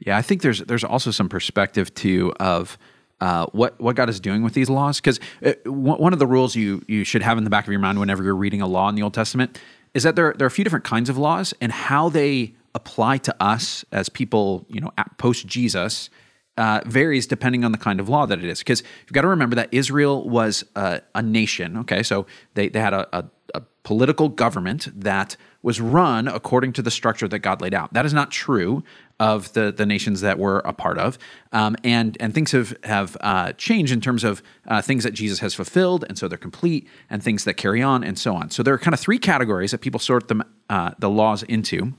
Yeah, 0.00 0.16
I 0.16 0.22
think 0.22 0.42
there's 0.42 0.60
there's 0.60 0.84
also 0.84 1.10
some 1.10 1.28
perspective 1.28 1.92
too 1.94 2.32
of 2.38 2.78
uh, 3.20 3.46
what 3.46 3.80
what 3.80 3.96
God 3.96 4.08
is 4.08 4.20
doing 4.20 4.42
with 4.42 4.54
these 4.54 4.70
laws 4.70 5.00
because 5.00 5.18
one 5.64 6.12
of 6.12 6.18
the 6.18 6.26
rules 6.26 6.54
you 6.54 6.82
you 6.86 7.04
should 7.04 7.22
have 7.22 7.36
in 7.36 7.44
the 7.44 7.50
back 7.50 7.64
of 7.66 7.70
your 7.70 7.80
mind 7.80 7.98
whenever 7.98 8.22
you're 8.22 8.36
reading 8.36 8.62
a 8.62 8.66
law 8.66 8.88
in 8.88 8.94
the 8.94 9.02
Old 9.02 9.14
Testament 9.14 9.60
is 9.94 10.04
that 10.04 10.14
there 10.14 10.34
there 10.36 10.46
are 10.46 10.48
a 10.48 10.52
few 10.52 10.64
different 10.64 10.84
kinds 10.84 11.08
of 11.08 11.18
laws 11.18 11.52
and 11.60 11.72
how 11.72 12.08
they 12.08 12.54
apply 12.74 13.18
to 13.18 13.34
us 13.42 13.84
as 13.90 14.08
people 14.08 14.66
you 14.68 14.80
know 14.80 14.92
post 15.16 15.46
Jesus 15.46 16.10
uh, 16.58 16.80
varies 16.84 17.26
depending 17.26 17.64
on 17.64 17.72
the 17.72 17.78
kind 17.78 18.00
of 18.00 18.08
law 18.08 18.26
that 18.26 18.38
it 18.38 18.44
is. 18.44 18.58
Because 18.58 18.82
you've 19.02 19.12
got 19.12 19.22
to 19.22 19.28
remember 19.28 19.56
that 19.56 19.68
Israel 19.72 20.28
was 20.28 20.64
a, 20.74 21.00
a 21.14 21.22
nation. 21.22 21.76
Okay, 21.78 22.02
so 22.02 22.26
they 22.54 22.68
they 22.68 22.80
had 22.80 22.92
a, 22.92 23.08
a, 23.16 23.24
a 23.54 23.62
political 23.84 24.28
government 24.28 24.88
that 25.00 25.36
was 25.62 25.80
run 25.80 26.28
according 26.28 26.72
to 26.72 26.82
the 26.82 26.90
structure 26.90 27.26
that 27.28 27.40
God 27.40 27.60
laid 27.60 27.74
out. 27.74 27.92
That 27.92 28.04
is 28.04 28.12
not 28.12 28.30
true 28.30 28.82
of 29.20 29.52
the 29.52 29.72
the 29.72 29.86
nations 29.86 30.20
that 30.20 30.38
we're 30.38 30.58
a 30.58 30.72
part 30.72 30.98
of, 30.98 31.18
um, 31.52 31.76
and 31.84 32.16
and 32.20 32.34
things 32.34 32.52
have 32.52 32.76
have 32.82 33.16
uh, 33.20 33.52
changed 33.52 33.92
in 33.92 34.00
terms 34.00 34.24
of 34.24 34.42
uh, 34.66 34.82
things 34.82 35.04
that 35.04 35.12
Jesus 35.12 35.38
has 35.38 35.54
fulfilled, 35.54 36.04
and 36.08 36.18
so 36.18 36.28
they're 36.28 36.38
complete, 36.38 36.88
and 37.08 37.22
things 37.22 37.44
that 37.44 37.54
carry 37.54 37.82
on, 37.82 38.04
and 38.04 38.18
so 38.18 38.34
on. 38.34 38.50
So 38.50 38.62
there 38.62 38.74
are 38.74 38.78
kind 38.78 38.94
of 38.94 39.00
three 39.00 39.18
categories 39.18 39.70
that 39.70 39.80
people 39.80 40.00
sort 40.00 40.28
them 40.28 40.42
uh, 40.68 40.90
the 40.98 41.10
laws 41.10 41.42
into. 41.44 41.94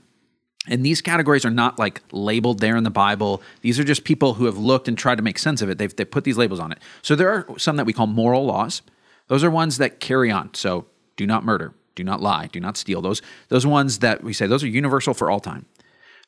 And 0.68 0.84
these 0.84 1.00
categories 1.00 1.44
are 1.44 1.50
not 1.50 1.78
like 1.78 2.02
labeled 2.12 2.60
there 2.60 2.76
in 2.76 2.84
the 2.84 2.90
Bible. 2.90 3.42
These 3.62 3.80
are 3.80 3.84
just 3.84 4.04
people 4.04 4.34
who 4.34 4.44
have 4.44 4.58
looked 4.58 4.88
and 4.88 4.96
tried 4.96 5.16
to 5.16 5.22
make 5.22 5.38
sense 5.38 5.62
of 5.62 5.70
it. 5.70 5.78
They've, 5.78 5.94
they've 5.94 6.10
put 6.10 6.24
these 6.24 6.36
labels 6.36 6.60
on 6.60 6.70
it. 6.70 6.78
So 7.02 7.16
there 7.16 7.30
are 7.30 7.58
some 7.58 7.76
that 7.76 7.86
we 7.86 7.92
call 7.92 8.06
moral 8.06 8.44
laws. 8.44 8.82
Those 9.28 9.42
are 9.42 9.50
ones 9.50 9.78
that 9.78 10.00
carry 10.00 10.30
on. 10.30 10.52
So 10.54 10.86
do 11.16 11.26
not 11.26 11.44
murder, 11.44 11.72
do 11.94 12.04
not 12.04 12.20
lie, 12.20 12.48
do 12.48 12.60
not 12.60 12.76
steal. 12.76 13.00
Those 13.00 13.22
those 13.48 13.66
ones 13.66 14.00
that 14.00 14.22
we 14.22 14.32
say 14.32 14.46
those 14.46 14.62
are 14.62 14.68
universal 14.68 15.14
for 15.14 15.30
all 15.30 15.40
time. 15.40 15.66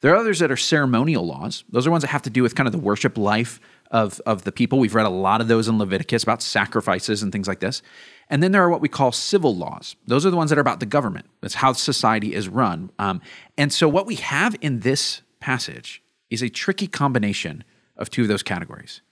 There 0.00 0.12
are 0.12 0.16
others 0.16 0.40
that 0.40 0.50
are 0.50 0.56
ceremonial 0.56 1.26
laws. 1.26 1.64
Those 1.68 1.86
are 1.86 1.90
ones 1.90 2.02
that 2.02 2.08
have 2.08 2.22
to 2.22 2.30
do 2.30 2.42
with 2.42 2.54
kind 2.54 2.66
of 2.66 2.72
the 2.72 2.78
worship 2.78 3.16
life 3.16 3.60
of, 3.92 4.20
of 4.26 4.44
the 4.44 4.50
people. 4.50 4.78
We've 4.78 4.94
read 4.94 5.06
a 5.06 5.10
lot 5.10 5.40
of 5.40 5.48
those 5.48 5.68
in 5.68 5.78
Leviticus 5.78 6.22
about 6.22 6.42
sacrifices 6.42 7.22
and 7.22 7.30
things 7.30 7.46
like 7.46 7.60
this. 7.60 7.82
And 8.28 8.42
then 8.42 8.50
there 8.50 8.62
are 8.62 8.70
what 8.70 8.80
we 8.80 8.88
call 8.88 9.12
civil 9.12 9.54
laws. 9.54 9.94
Those 10.06 10.24
are 10.26 10.30
the 10.30 10.36
ones 10.36 10.50
that 10.50 10.58
are 10.58 10.62
about 10.62 10.80
the 10.80 10.86
government. 10.86 11.26
That's 11.42 11.54
how 11.54 11.74
society 11.74 12.34
is 12.34 12.48
run. 12.48 12.90
Um, 12.98 13.20
and 13.58 13.72
so 13.72 13.88
what 13.88 14.06
we 14.06 14.16
have 14.16 14.56
in 14.62 14.80
this 14.80 15.20
passage 15.38 16.02
is 16.30 16.42
a 16.42 16.48
tricky 16.48 16.86
combination 16.86 17.62
of 17.96 18.08
two 18.08 18.22
of 18.22 18.28
those 18.28 18.42
categories. 18.42 19.02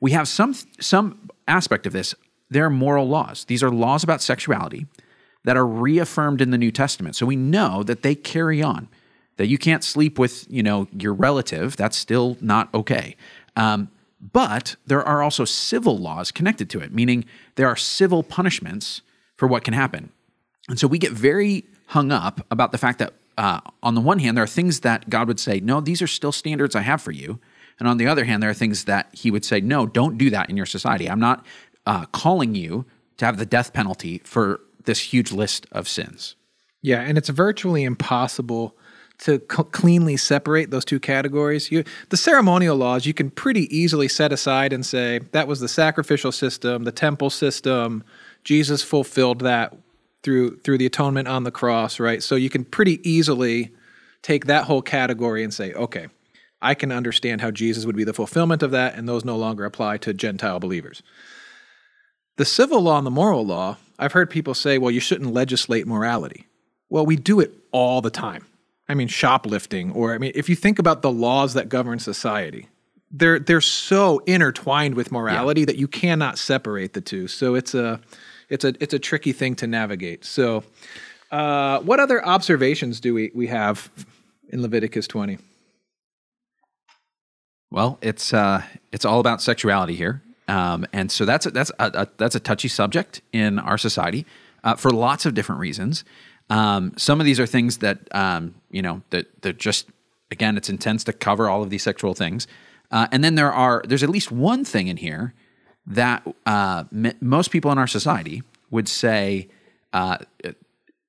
We 0.00 0.12
have 0.12 0.28
some 0.28 0.54
some 0.80 1.28
aspect 1.48 1.86
of 1.86 1.92
this. 1.92 2.14
There 2.48 2.64
are 2.64 2.70
moral 2.70 3.08
laws. 3.08 3.44
These 3.44 3.62
are 3.62 3.70
laws 3.70 4.04
about 4.04 4.22
sexuality 4.22 4.86
that 5.44 5.56
are 5.56 5.66
reaffirmed 5.66 6.40
in 6.40 6.50
the 6.50 6.58
New 6.58 6.70
Testament. 6.70 7.16
So 7.16 7.26
we 7.26 7.36
know 7.36 7.82
that 7.82 8.02
they 8.02 8.14
carry 8.14 8.62
on 8.62 8.88
that 9.36 9.48
you 9.48 9.58
can't 9.58 9.82
sleep 9.82 10.18
with 10.18 10.46
you 10.48 10.62
know 10.62 10.86
your 10.96 11.14
relative 11.14 11.76
that's 11.76 11.96
still 11.96 12.36
not 12.40 12.72
okay 12.74 13.16
um, 13.56 13.90
but 14.22 14.76
there 14.86 15.02
are 15.02 15.22
also 15.22 15.44
civil 15.44 15.98
laws 15.98 16.30
connected 16.30 16.70
to 16.70 16.80
it 16.80 16.92
meaning 16.92 17.24
there 17.56 17.66
are 17.66 17.76
civil 17.76 18.22
punishments 18.22 19.02
for 19.36 19.48
what 19.48 19.64
can 19.64 19.74
happen. 19.74 20.12
And 20.68 20.78
so 20.78 20.86
we 20.86 20.98
get 20.98 21.10
very 21.10 21.64
hung 21.86 22.12
up 22.12 22.46
about 22.50 22.70
the 22.70 22.78
fact 22.78 23.00
that 23.00 23.14
uh, 23.36 23.60
on 23.82 23.96
the 23.96 24.00
one 24.00 24.20
hand 24.20 24.36
there 24.36 24.44
are 24.44 24.46
things 24.46 24.80
that 24.80 25.10
god 25.10 25.26
would 25.26 25.40
say 25.40 25.58
no 25.58 25.80
these 25.80 26.00
are 26.00 26.06
still 26.06 26.32
standards 26.32 26.76
i 26.76 26.80
have 26.80 27.02
for 27.02 27.10
you. 27.10 27.40
And 27.80 27.88
on 27.88 27.96
the 27.96 28.06
other 28.06 28.24
hand 28.24 28.40
there 28.40 28.50
are 28.50 28.54
things 28.54 28.84
that 28.84 29.08
he 29.12 29.32
would 29.32 29.44
say 29.44 29.60
no 29.60 29.86
don't 29.86 30.16
do 30.16 30.30
that 30.30 30.48
in 30.48 30.56
your 30.56 30.66
society. 30.66 31.10
I'm 31.10 31.18
not 31.18 31.44
uh, 31.86 32.06
calling 32.06 32.54
you 32.54 32.84
to 33.16 33.24
have 33.24 33.36
the 33.36 33.46
death 33.46 33.72
penalty 33.72 34.18
for 34.24 34.60
this 34.84 35.00
huge 35.00 35.32
list 35.32 35.66
of 35.72 35.88
sins. 35.88 36.36
Yeah 36.82 37.00
and 37.00 37.18
it's 37.18 37.28
virtually 37.28 37.82
impossible 37.82 38.76
to 39.22 39.38
c- 39.38 39.62
cleanly 39.70 40.16
separate 40.16 40.70
those 40.70 40.84
two 40.84 40.98
categories. 40.98 41.70
You, 41.70 41.84
the 42.08 42.16
ceremonial 42.16 42.76
laws 42.76 43.06
you 43.06 43.14
can 43.14 43.30
pretty 43.30 43.74
easily 43.76 44.08
set 44.08 44.32
aside 44.32 44.72
and 44.72 44.84
say 44.84 45.20
that 45.30 45.46
was 45.46 45.60
the 45.60 45.68
sacrificial 45.68 46.32
system, 46.32 46.84
the 46.84 46.92
temple 46.92 47.30
system. 47.30 48.02
Jesus 48.42 48.82
fulfilled 48.82 49.40
that 49.40 49.76
through 50.24 50.58
through 50.58 50.78
the 50.78 50.86
atonement 50.86 51.28
on 51.28 51.44
the 51.44 51.50
cross, 51.50 52.00
right? 52.00 52.22
So 52.22 52.34
you 52.34 52.50
can 52.50 52.64
pretty 52.64 53.00
easily 53.08 53.72
take 54.22 54.46
that 54.46 54.64
whole 54.64 54.82
category 54.82 55.44
and 55.44 55.54
say, 55.54 55.72
okay, 55.72 56.08
I 56.60 56.74
can 56.74 56.92
understand 56.92 57.40
how 57.40 57.50
Jesus 57.50 57.86
would 57.86 57.96
be 57.96 58.04
the 58.04 58.12
fulfillment 58.12 58.62
of 58.62 58.70
that, 58.72 58.94
and 58.94 59.08
those 59.08 59.24
no 59.24 59.36
longer 59.36 59.64
apply 59.64 59.98
to 59.98 60.14
Gentile 60.14 60.60
believers. 60.60 61.02
The 62.36 62.44
civil 62.44 62.80
law 62.80 62.98
and 62.98 63.06
the 63.06 63.10
moral 63.10 63.44
law, 63.44 63.78
I've 63.98 64.12
heard 64.12 64.30
people 64.30 64.54
say, 64.54 64.78
well, 64.78 64.90
you 64.90 65.00
shouldn't 65.00 65.34
legislate 65.34 65.86
morality. 65.86 66.46
Well, 66.88 67.04
we 67.04 67.16
do 67.16 67.40
it 67.40 67.52
all 67.72 68.00
the 68.00 68.10
time. 68.10 68.46
I 68.88 68.94
mean, 68.94 69.08
shoplifting, 69.08 69.92
or 69.92 70.14
I 70.14 70.18
mean, 70.18 70.32
if 70.34 70.48
you 70.48 70.56
think 70.56 70.78
about 70.78 71.02
the 71.02 71.10
laws 71.10 71.54
that 71.54 71.68
govern 71.68 71.98
society, 71.98 72.68
they're 73.10 73.38
they're 73.38 73.60
so 73.60 74.18
intertwined 74.20 74.94
with 74.94 75.12
morality 75.12 75.62
yeah. 75.62 75.66
that 75.66 75.76
you 75.76 75.86
cannot 75.86 76.38
separate 76.38 76.94
the 76.94 77.00
two. 77.00 77.28
So 77.28 77.54
it's 77.54 77.74
a 77.74 78.00
it's 78.48 78.64
a 78.64 78.74
it's 78.80 78.94
a 78.94 78.98
tricky 78.98 79.32
thing 79.32 79.54
to 79.56 79.66
navigate. 79.66 80.24
So, 80.24 80.64
uh, 81.30 81.80
what 81.80 82.00
other 82.00 82.24
observations 82.24 83.00
do 83.00 83.14
we 83.14 83.30
we 83.34 83.46
have 83.48 83.90
in 84.48 84.62
Leviticus 84.62 85.06
twenty? 85.06 85.38
Well, 87.70 87.98
it's 88.02 88.34
uh, 88.34 88.62
it's 88.92 89.04
all 89.04 89.20
about 89.20 89.40
sexuality 89.40 89.94
here, 89.94 90.22
um, 90.48 90.86
and 90.92 91.10
so 91.10 91.24
that's 91.24 91.46
a, 91.46 91.50
that's 91.50 91.70
a, 91.78 91.90
a, 91.94 92.08
that's 92.18 92.34
a 92.34 92.40
touchy 92.40 92.68
subject 92.68 93.22
in 93.32 93.58
our 93.58 93.78
society 93.78 94.26
uh, 94.64 94.74
for 94.74 94.90
lots 94.90 95.24
of 95.24 95.34
different 95.34 95.60
reasons. 95.60 96.04
Um, 96.52 96.92
some 96.98 97.18
of 97.18 97.24
these 97.24 97.40
are 97.40 97.46
things 97.46 97.78
that 97.78 97.98
um, 98.14 98.54
you 98.70 98.82
know 98.82 99.00
that 99.08 99.40
that 99.40 99.58
just 99.58 99.88
again 100.30 100.58
it's 100.58 100.68
intense 100.68 101.02
to 101.04 101.12
cover 101.14 101.48
all 101.48 101.62
of 101.62 101.70
these 101.70 101.82
sexual 101.82 102.12
things, 102.12 102.46
uh, 102.90 103.08
and 103.10 103.24
then 103.24 103.36
there 103.36 103.50
are 103.50 103.82
there's 103.88 104.02
at 104.02 104.10
least 104.10 104.30
one 104.30 104.62
thing 104.62 104.88
in 104.88 104.98
here 104.98 105.32
that 105.86 106.22
uh, 106.44 106.84
m- 106.92 107.16
most 107.22 107.50
people 107.50 107.72
in 107.72 107.78
our 107.78 107.86
society 107.86 108.42
would 108.70 108.86
say 108.86 109.48
uh, 109.94 110.18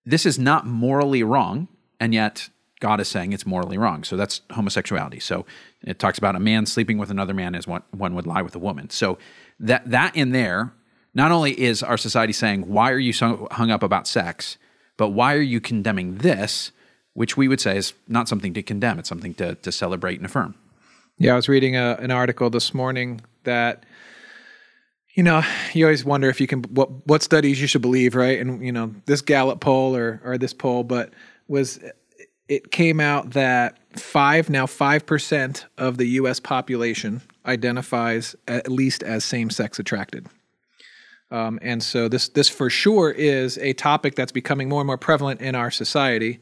this 0.05 0.25
is 0.25 0.39
not 0.39 0.65
morally 0.65 1.23
wrong, 1.23 1.67
and 1.99 2.13
yet 2.13 2.47
God 2.79 3.01
is 3.01 3.09
saying 3.09 3.33
it's 3.33 3.45
morally 3.45 3.77
wrong. 3.77 4.05
So 4.05 4.15
that's 4.15 4.41
homosexuality. 4.51 5.19
So 5.19 5.45
it 5.83 5.99
talks 5.99 6.17
about 6.17 6.37
a 6.37 6.39
man 6.39 6.65
sleeping 6.65 6.97
with 6.97 7.11
another 7.11 7.33
man 7.33 7.53
as 7.53 7.67
one, 7.67 7.83
one 7.91 8.15
would 8.15 8.25
lie 8.25 8.41
with 8.41 8.55
a 8.55 8.59
woman. 8.59 8.89
So 8.89 9.17
that 9.59 9.89
that 9.91 10.15
in 10.15 10.31
there, 10.31 10.71
not 11.13 11.33
only 11.33 11.59
is 11.59 11.83
our 11.83 11.97
society 11.97 12.33
saying 12.33 12.61
why 12.69 12.91
are 12.91 12.97
you 12.97 13.11
so 13.11 13.49
hung 13.51 13.71
up 13.71 13.83
about 13.83 14.07
sex, 14.07 14.57
but 14.97 15.09
why 15.09 15.33
are 15.35 15.41
you 15.41 15.59
condemning 15.59 16.17
this, 16.17 16.71
which 17.13 17.37
we 17.37 17.47
would 17.47 17.61
say 17.61 17.77
is 17.77 17.93
not 18.07 18.27
something 18.27 18.53
to 18.53 18.63
condemn, 18.63 18.99
it's 18.99 19.09
something 19.09 19.33
to, 19.35 19.55
to 19.55 19.71
celebrate 19.71 20.17
and 20.17 20.25
affirm? 20.25 20.55
Yeah, 21.17 21.33
I 21.33 21.35
was 21.35 21.47
reading 21.47 21.75
a, 21.75 21.97
an 21.99 22.11
article 22.11 22.49
this 22.49 22.73
morning 22.73 23.21
that 23.43 23.85
you 25.13 25.21
know, 25.21 25.43
you 25.73 25.85
always 25.85 26.03
wonder 26.03 26.27
if 26.29 26.41
you 26.41 26.47
can 26.47 26.63
what 26.63 26.89
what 27.07 27.21
studies 27.21 27.61
you 27.61 27.67
should 27.67 27.81
believe, 27.81 28.15
right? 28.15 28.39
And 28.39 28.65
you 28.65 28.71
know, 28.71 28.93
this 29.05 29.21
Gallup 29.21 29.61
poll 29.61 29.95
or 29.95 30.19
or 30.23 30.37
this 30.37 30.53
poll, 30.53 30.83
but 30.83 31.13
was 31.47 31.79
it 32.47 32.71
came 32.71 32.99
out 32.99 33.31
that 33.31 33.77
five 33.97 34.49
now 34.49 34.65
five 34.65 35.05
percent 35.05 35.65
of 35.77 35.97
the 35.97 36.05
U.S. 36.05 36.39
population 36.39 37.21
identifies 37.45 38.35
at 38.47 38.69
least 38.69 39.03
as 39.03 39.23
same 39.23 39.49
sex 39.49 39.77
attracted. 39.77 40.27
Um, 41.33 41.57
and 41.63 41.81
so 41.81 42.07
this 42.07 42.29
this 42.29 42.47
for 42.47 42.69
sure 42.69 43.09
is 43.09 43.57
a 43.57 43.73
topic 43.73 44.13
that's 44.13 44.31
becoming 44.31 44.69
more 44.69 44.81
and 44.81 44.87
more 44.87 44.99
prevalent 44.99 45.41
in 45.41 45.55
our 45.55 45.71
society. 45.71 46.39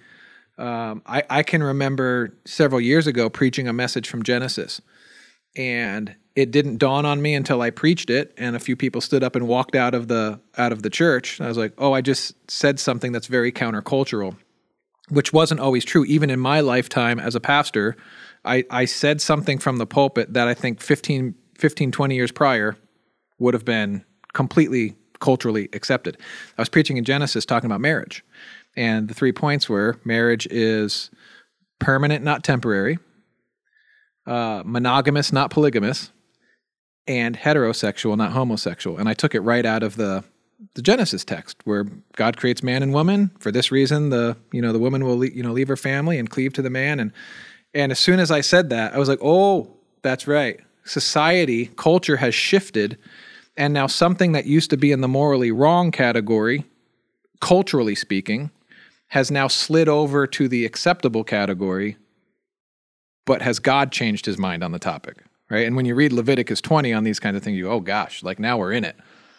Um, 0.57 1.01
I, 1.05 1.23
I 1.29 1.43
can 1.43 1.63
remember 1.63 2.37
several 2.43 2.81
years 2.81 3.07
ago 3.07 3.29
preaching 3.29 3.69
a 3.69 3.73
message 3.73 4.09
from 4.09 4.21
Genesis, 4.21 4.81
and 5.55 6.13
it 6.35 6.51
didn't 6.51 6.77
dawn 6.77 7.05
on 7.05 7.21
me 7.21 7.35
until 7.35 7.61
I 7.61 7.69
preached 7.69 8.09
it, 8.09 8.33
and 8.37 8.53
a 8.53 8.59
few 8.59 8.75
people 8.75 8.99
stood 8.99 9.23
up 9.23 9.37
and 9.37 9.47
walked 9.47 9.75
out 9.75 9.95
of 9.95 10.09
the 10.09 10.41
out 10.57 10.73
of 10.73 10.83
the 10.83 10.89
church. 10.89 11.39
I 11.39 11.47
was 11.47 11.57
like, 11.57 11.71
"Oh, 11.77 11.93
I 11.93 12.01
just 12.01 12.35
said 12.51 12.77
something 12.77 13.13
that's 13.13 13.27
very 13.27 13.53
countercultural," 13.53 14.35
which 15.07 15.31
wasn't 15.31 15.61
always 15.61 15.85
true. 15.85 16.03
Even 16.03 16.29
in 16.29 16.41
my 16.41 16.59
lifetime 16.59 17.17
as 17.17 17.33
a 17.33 17.39
pastor, 17.39 17.95
I, 18.43 18.65
I 18.69 18.83
said 18.83 19.21
something 19.21 19.57
from 19.57 19.77
the 19.77 19.87
pulpit 19.87 20.33
that 20.33 20.49
I 20.49 20.53
think 20.53 20.81
15, 20.81 21.33
15 21.57 21.91
20 21.93 22.13
years 22.15 22.33
prior 22.33 22.75
would 23.39 23.53
have 23.53 23.63
been 23.63 24.03
completely 24.33 24.95
culturally 25.19 25.69
accepted. 25.73 26.17
I 26.57 26.61
was 26.61 26.69
preaching 26.69 26.97
in 26.97 27.05
Genesis 27.05 27.45
talking 27.45 27.67
about 27.67 27.81
marriage. 27.81 28.23
And 28.75 29.07
the 29.07 29.13
three 29.13 29.31
points 29.31 29.69
were 29.69 29.99
marriage 30.03 30.47
is 30.49 31.11
permanent, 31.79 32.23
not 32.23 32.43
temporary, 32.43 32.99
uh, 34.25 34.63
monogamous, 34.65 35.31
not 35.31 35.51
polygamous, 35.51 36.11
and 37.07 37.37
heterosexual, 37.37 38.17
not 38.17 38.31
homosexual. 38.31 38.97
And 38.97 39.09
I 39.09 39.13
took 39.13 39.35
it 39.35 39.41
right 39.41 39.65
out 39.65 39.83
of 39.83 39.95
the 39.95 40.23
the 40.75 40.81
Genesis 40.81 41.25
text 41.25 41.57
where 41.63 41.85
God 42.15 42.37
creates 42.37 42.61
man 42.61 42.83
and 42.83 42.93
woman 42.93 43.31
for 43.39 43.51
this 43.51 43.71
reason 43.71 44.11
the 44.11 44.37
you 44.51 44.61
know 44.61 44.71
the 44.71 44.77
woman 44.77 45.03
will 45.03 45.25
you 45.25 45.41
know 45.41 45.51
leave 45.51 45.67
her 45.67 45.75
family 45.75 46.19
and 46.19 46.29
cleave 46.29 46.53
to 46.53 46.61
the 46.61 46.69
man 46.69 46.99
and 46.99 47.11
and 47.73 47.91
as 47.91 47.97
soon 47.97 48.19
as 48.19 48.29
I 48.29 48.41
said 48.41 48.69
that 48.69 48.93
I 48.93 48.99
was 48.99 49.09
like 49.09 49.17
oh 49.23 49.75
that's 50.03 50.27
right 50.27 50.59
society 50.85 51.65
culture 51.77 52.17
has 52.17 52.35
shifted 52.35 52.99
and 53.61 53.75
now 53.75 53.85
something 53.85 54.31
that 54.31 54.47
used 54.47 54.71
to 54.71 54.77
be 54.77 54.91
in 54.91 55.01
the 55.01 55.07
morally 55.07 55.51
wrong 55.51 55.91
category, 55.91 56.65
culturally 57.41 57.93
speaking, 57.93 58.49
has 59.09 59.29
now 59.29 59.47
slid 59.47 59.87
over 59.87 60.25
to 60.25 60.47
the 60.47 60.65
acceptable 60.65 61.23
category, 61.23 61.95
but 63.23 63.43
has 63.43 63.59
God 63.59 63.91
changed 63.91 64.25
his 64.25 64.39
mind 64.39 64.63
on 64.63 64.71
the 64.71 64.79
topic? 64.79 65.17
Right. 65.47 65.67
And 65.67 65.75
when 65.75 65.85
you 65.85 65.93
read 65.93 66.11
Leviticus 66.11 66.59
20 66.59 66.91
on 66.91 67.03
these 67.03 67.19
kinds 67.19 67.37
of 67.37 67.43
things, 67.43 67.55
you 67.55 67.69
oh 67.69 67.81
gosh, 67.81 68.23
like 68.23 68.39
now 68.39 68.57
we're 68.57 68.71
in 68.71 68.83
it. 68.83 68.95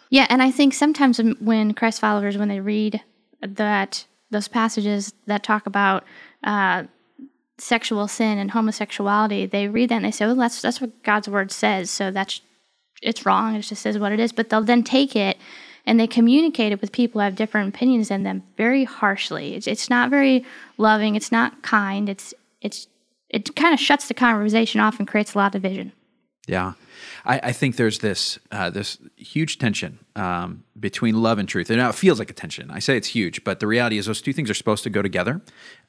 Yeah. 0.09 0.25
And 0.29 0.41
I 0.41 0.51
think 0.51 0.73
sometimes 0.73 1.19
when 1.41 1.73
Christ 1.73 1.99
followers, 1.99 2.37
when 2.37 2.47
they 2.47 2.61
read 2.61 3.01
that, 3.41 4.05
those 4.31 4.47
passages 4.47 5.11
that 5.25 5.43
talk 5.43 5.65
about 5.65 6.05
uh, 6.45 6.83
sexual 7.57 8.07
sin 8.07 8.37
and 8.37 8.51
homosexuality, 8.51 9.47
they 9.47 9.67
read 9.67 9.89
that 9.89 9.95
and 9.95 10.05
they 10.05 10.11
say, 10.11 10.25
"Well, 10.27 10.35
that's 10.35 10.61
that's 10.61 10.79
what 10.79 11.03
God's 11.03 11.27
word 11.27 11.51
says." 11.51 11.91
So 11.91 12.09
that's 12.09 12.39
it's 13.03 13.25
wrong. 13.25 13.55
It 13.55 13.61
just 13.61 13.81
says 13.81 13.97
what 13.99 14.11
it 14.11 14.19
is. 14.19 14.31
But 14.31 14.49
they'll 14.49 14.61
then 14.61 14.83
take 14.83 15.15
it 15.15 15.37
and 15.85 15.99
they 15.99 16.07
communicate 16.07 16.71
it 16.71 16.81
with 16.81 16.91
people 16.91 17.19
who 17.19 17.25
have 17.25 17.35
different 17.35 17.75
opinions 17.75 18.07
than 18.09 18.23
them 18.23 18.43
very 18.57 18.83
harshly. 18.83 19.55
It's 19.55 19.67
it's 19.67 19.89
not 19.89 20.09
very 20.09 20.45
loving. 20.77 21.15
It's 21.15 21.31
not 21.31 21.61
kind. 21.61 22.09
It's 22.09 22.33
it's 22.61 22.87
it 23.29 23.55
kind 23.55 23.73
of 23.73 23.79
shuts 23.79 24.07
the 24.07 24.13
conversation 24.13 24.79
off 24.79 24.99
and 24.99 25.07
creates 25.07 25.33
a 25.33 25.37
lot 25.37 25.55
of 25.55 25.61
division. 25.61 25.91
Yeah, 26.47 26.73
I, 27.25 27.39
I 27.41 27.51
think 27.53 27.77
there's 27.77 27.99
this 27.99 28.37
uh, 28.51 28.69
this 28.69 28.97
huge 29.15 29.59
tension 29.59 29.99
um, 30.15 30.63
between 30.77 31.21
love 31.21 31.39
and 31.39 31.47
truth, 31.47 31.69
and 31.69 31.79
now 31.79 31.89
it 31.89 31.95
feels 31.95 32.19
like 32.19 32.29
a 32.29 32.33
tension. 32.33 32.69
I 32.69 32.79
say 32.79 32.97
it's 32.97 33.07
huge, 33.07 33.43
but 33.43 33.59
the 33.59 33.67
reality 33.67 33.97
is 33.97 34.07
those 34.07 34.21
two 34.21 34.33
things 34.33 34.49
are 34.49 34.53
supposed 34.53 34.83
to 34.83 34.89
go 34.89 35.01
together, 35.01 35.41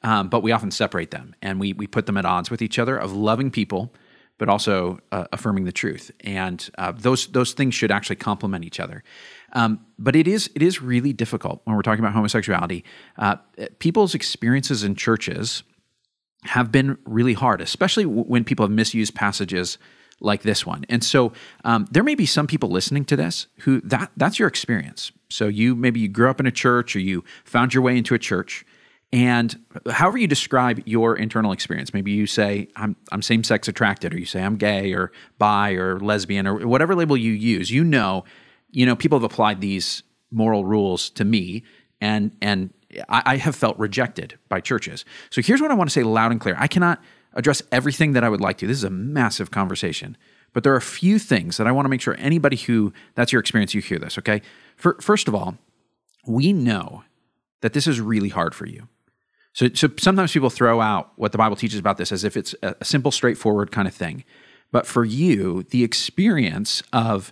um, 0.03 0.29
but 0.29 0.43
we 0.43 0.51
often 0.51 0.71
separate 0.71 1.11
them 1.11 1.35
and 1.41 1.59
we 1.59 1.73
we 1.73 1.87
put 1.87 2.05
them 2.05 2.17
at 2.17 2.25
odds 2.25 2.49
with 2.49 2.61
each 2.61 2.79
other 2.79 2.97
of 2.97 3.13
loving 3.13 3.51
people, 3.51 3.93
but 4.37 4.49
also 4.49 4.99
uh, 5.11 5.25
affirming 5.31 5.65
the 5.65 5.71
truth, 5.71 6.11
and 6.21 6.69
uh, 6.77 6.91
those 6.91 7.27
those 7.27 7.53
things 7.53 7.73
should 7.73 7.91
actually 7.91 8.17
complement 8.17 8.65
each 8.65 8.79
other. 8.79 9.03
Um, 9.53 9.85
but 9.97 10.15
it 10.15 10.27
is 10.27 10.49
it 10.55 10.61
is 10.61 10.81
really 10.81 11.13
difficult 11.13 11.61
when 11.63 11.75
we're 11.75 11.81
talking 11.81 12.03
about 12.03 12.13
homosexuality. 12.13 12.83
Uh, 13.17 13.37
people's 13.79 14.13
experiences 14.13 14.83
in 14.83 14.95
churches 14.95 15.63
have 16.43 16.71
been 16.71 16.97
really 17.05 17.33
hard, 17.33 17.61
especially 17.61 18.03
w- 18.03 18.23
when 18.23 18.43
people 18.43 18.65
have 18.65 18.71
misused 18.71 19.15
passages 19.15 19.77
like 20.19 20.43
this 20.43 20.65
one. 20.65 20.85
And 20.89 21.03
so 21.03 21.33
um, 21.63 21.87
there 21.91 22.03
may 22.03 22.15
be 22.15 22.25
some 22.25 22.47
people 22.47 22.69
listening 22.69 23.05
to 23.05 23.15
this 23.15 23.47
who 23.59 23.81
that 23.81 24.11
that's 24.17 24.39
your 24.39 24.47
experience. 24.47 25.11
So 25.29 25.47
you 25.47 25.75
maybe 25.75 25.99
you 25.99 26.07
grew 26.07 26.29
up 26.29 26.39
in 26.39 26.45
a 26.45 26.51
church 26.51 26.95
or 26.95 26.99
you 26.99 27.23
found 27.43 27.73
your 27.73 27.83
way 27.83 27.97
into 27.97 28.13
a 28.13 28.19
church. 28.19 28.65
And 29.15 29.57
however 29.89 30.17
you 30.17 30.27
describe 30.27 30.83
your 30.85 31.15
internal 31.15 31.53
experience, 31.53 31.93
maybe 31.93 32.11
you 32.11 32.27
say 32.27 32.67
I'm 32.75 32.97
I'm 33.13 33.21
same 33.21 33.45
sex 33.45 33.69
attracted, 33.69 34.13
or 34.13 34.19
you 34.19 34.25
say 34.25 34.43
I'm 34.43 34.57
gay 34.57 34.91
or 34.91 35.13
bi 35.37 35.71
or 35.71 36.01
lesbian 36.01 36.45
or 36.45 36.67
whatever 36.67 36.95
label 36.95 37.15
you 37.15 37.31
use. 37.31 37.71
You 37.71 37.85
know, 37.85 38.25
you 38.71 38.85
know 38.85 38.93
people 38.93 39.17
have 39.17 39.23
applied 39.23 39.61
these 39.61 40.03
moral 40.31 40.65
rules 40.65 41.09
to 41.11 41.23
me, 41.23 41.63
and 42.01 42.35
and 42.41 42.73
I, 43.07 43.23
I 43.25 43.37
have 43.37 43.55
felt 43.55 43.79
rejected 43.79 44.37
by 44.49 44.59
churches. 44.59 45.05
So 45.29 45.41
here's 45.41 45.61
what 45.61 45.71
I 45.71 45.75
want 45.75 45.89
to 45.89 45.93
say 45.93 46.03
loud 46.03 46.33
and 46.33 46.41
clear: 46.41 46.57
I 46.59 46.67
cannot 46.67 47.01
address 47.35 47.63
everything 47.71 48.11
that 48.13 48.25
I 48.25 48.27
would 48.27 48.41
like 48.41 48.57
to. 48.57 48.67
This 48.67 48.77
is 48.79 48.83
a 48.83 48.89
massive 48.89 49.49
conversation. 49.49 50.17
But 50.51 50.63
there 50.63 50.73
are 50.73 50.77
a 50.77 50.81
few 50.81 51.19
things 51.19 51.55
that 51.55 51.67
I 51.67 51.71
want 51.71 51.85
to 51.85 51.89
make 51.89 52.01
sure 52.01 52.17
anybody 52.17 52.57
who 52.57 52.91
that's 53.13 53.31
your 53.31 53.39
experience, 53.39 53.73
you 53.73 53.81
hear 53.81 53.99
this, 53.99 54.17
okay? 54.17 54.41
For, 54.77 54.97
first 55.01 55.27
of 55.27 55.35
all, 55.35 55.57
we 56.25 56.53
know 56.53 57.03
that 57.61 57.73
this 57.73 57.87
is 57.87 57.99
really 57.99 58.29
hard 58.29 58.55
for 58.55 58.65
you. 58.65 58.87
So, 59.55 59.69
so 59.73 59.89
sometimes 59.97 60.33
people 60.33 60.49
throw 60.49 60.81
out 60.81 61.13
what 61.15 61.31
the 61.31 61.37
Bible 61.37 61.55
teaches 61.55 61.79
about 61.79 61.95
this 61.95 62.11
as 62.11 62.25
if 62.25 62.35
it's 62.35 62.53
a, 62.61 62.75
simple, 62.83 63.09
straightforward 63.09 63.71
kind 63.71 63.87
of 63.87 63.93
thing. 63.93 64.25
But 64.73 64.85
for 64.85 65.05
you, 65.05 65.63
the 65.69 65.81
experience 65.81 66.83
of 66.91 67.31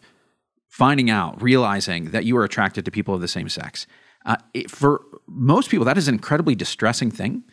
finding 0.70 1.10
out, 1.10 1.42
realizing 1.42 2.12
that 2.12 2.24
you 2.24 2.38
are 2.38 2.46
attracted 2.46 2.86
to 2.86 2.92
people 2.92 3.14
of 3.14 3.20
the 3.20 3.28
same 3.28 3.50
sex, 3.50 3.88
uh, 4.26 4.38
it, 4.54 4.72
for 4.72 5.02
most 5.28 5.70
people, 5.70 5.84
that 5.84 5.98
is 5.98 6.08
an 6.08 6.14
incredibly 6.16 6.56
distressing 6.56 7.12
thing 7.12 7.44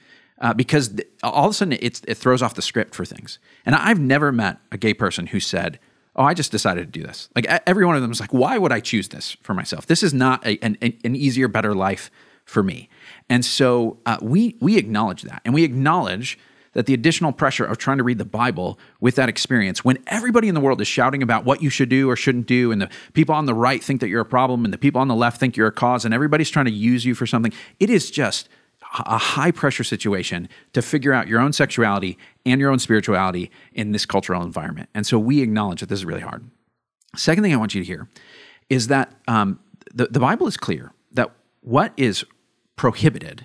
uh, 0.40 0.54
because 0.54 0.90
th- 0.90 1.08
all 1.24 1.46
of 1.46 1.50
a 1.50 1.54
sudden 1.54 1.76
it 1.80 1.96
throws 2.16 2.40
off 2.40 2.54
the 2.54 2.62
script 2.62 2.94
for 2.94 3.04
things. 3.04 3.40
And 3.66 3.74
I've 3.74 3.98
never 3.98 4.30
met 4.30 4.58
a 4.70 4.78
gay 4.78 4.94
person 4.94 5.26
who 5.26 5.40
said, 5.40 5.80
"Oh, 6.14 6.22
I 6.22 6.32
just 6.32 6.52
decided 6.52 6.92
to 6.92 7.00
do 7.00 7.04
this." 7.04 7.28
Like 7.34 7.46
every 7.66 7.84
one 7.84 7.96
of 7.96 8.02
them 8.02 8.12
is 8.12 8.20
like, 8.20 8.32
"Why 8.32 8.56
would 8.56 8.70
I 8.70 8.78
choose 8.78 9.08
this 9.08 9.36
for 9.42 9.52
myself? 9.52 9.86
This 9.86 10.04
is 10.04 10.14
not 10.14 10.46
a, 10.46 10.64
an, 10.64 10.78
an 10.80 11.16
easier, 11.16 11.48
better 11.48 11.74
life 11.74 12.08
for 12.50 12.62
me." 12.62 12.88
And 13.28 13.44
so 13.44 13.98
uh, 14.04 14.18
we 14.20 14.56
we 14.60 14.76
acknowledge 14.76 15.22
that, 15.22 15.40
and 15.44 15.54
we 15.54 15.64
acknowledge 15.64 16.38
that 16.72 16.86
the 16.86 16.94
additional 16.94 17.32
pressure 17.32 17.64
of 17.64 17.78
trying 17.78 17.98
to 17.98 18.04
read 18.04 18.18
the 18.18 18.24
Bible 18.24 18.78
with 19.00 19.16
that 19.16 19.28
experience, 19.28 19.84
when 19.84 19.98
everybody 20.06 20.46
in 20.48 20.54
the 20.54 20.60
world 20.60 20.80
is 20.80 20.86
shouting 20.86 21.22
about 21.22 21.44
what 21.44 21.62
you 21.62 21.70
should 21.70 21.88
do 21.88 22.08
or 22.08 22.16
shouldn't 22.16 22.46
do, 22.46 22.70
and 22.72 22.80
the 22.80 22.88
people 23.12 23.34
on 23.34 23.46
the 23.46 23.54
right 23.54 23.82
think 23.82 24.00
that 24.00 24.08
you're 24.08 24.20
a 24.20 24.32
problem, 24.38 24.64
and 24.64 24.72
the 24.72 24.78
people 24.78 25.00
on 25.00 25.08
the 25.08 25.14
left 25.14 25.40
think 25.40 25.56
you're 25.56 25.66
a 25.66 25.72
cause, 25.72 26.04
and 26.04 26.14
everybody's 26.14 26.50
trying 26.50 26.66
to 26.66 26.72
use 26.92 27.04
you 27.04 27.14
for 27.14 27.26
something, 27.26 27.52
it 27.80 27.90
is 27.90 28.10
just 28.10 28.48
a 29.06 29.18
high 29.18 29.52
pressure 29.52 29.84
situation 29.84 30.48
to 30.72 30.82
figure 30.82 31.12
out 31.12 31.28
your 31.28 31.40
own 31.40 31.52
sexuality 31.52 32.18
and 32.44 32.60
your 32.60 32.70
own 32.70 32.78
spirituality 32.78 33.50
in 33.72 33.92
this 33.92 34.06
cultural 34.06 34.42
environment. 34.42 34.88
And 34.94 35.06
so 35.06 35.18
we 35.18 35.42
acknowledge 35.42 35.80
that 35.80 35.88
this 35.88 36.00
is 36.00 36.04
really 36.04 36.22
hard. 36.22 36.50
Second 37.16 37.42
thing 37.42 37.52
I 37.52 37.56
want 37.56 37.74
you 37.74 37.82
to 37.82 37.86
hear 37.86 38.08
is 38.68 38.88
that 38.88 39.12
um, 39.28 39.60
the, 39.92 40.06
the 40.06 40.20
Bible 40.20 40.46
is 40.46 40.56
clear 40.56 40.92
that 41.12 41.30
what 41.60 41.92
is 41.96 42.24
prohibited 42.80 43.44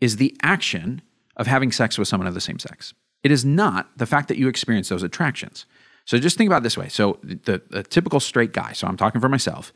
is 0.00 0.16
the 0.16 0.34
action 0.42 1.02
of 1.36 1.46
having 1.46 1.70
sex 1.70 1.98
with 1.98 2.08
someone 2.08 2.26
of 2.26 2.32
the 2.32 2.40
same 2.40 2.58
sex. 2.58 2.94
It 3.22 3.30
is 3.30 3.44
not 3.44 3.90
the 3.98 4.06
fact 4.06 4.26
that 4.28 4.38
you 4.38 4.48
experience 4.48 4.88
those 4.88 5.02
attractions. 5.02 5.66
So 6.06 6.18
just 6.18 6.38
think 6.38 6.48
about 6.48 6.62
this 6.62 6.78
way. 6.78 6.88
So 6.88 7.18
the, 7.22 7.60
the 7.68 7.82
typical 7.82 8.20
straight 8.20 8.54
guy, 8.54 8.72
so 8.72 8.86
I'm 8.86 8.96
talking 8.96 9.20
for 9.20 9.28
myself, 9.28 9.70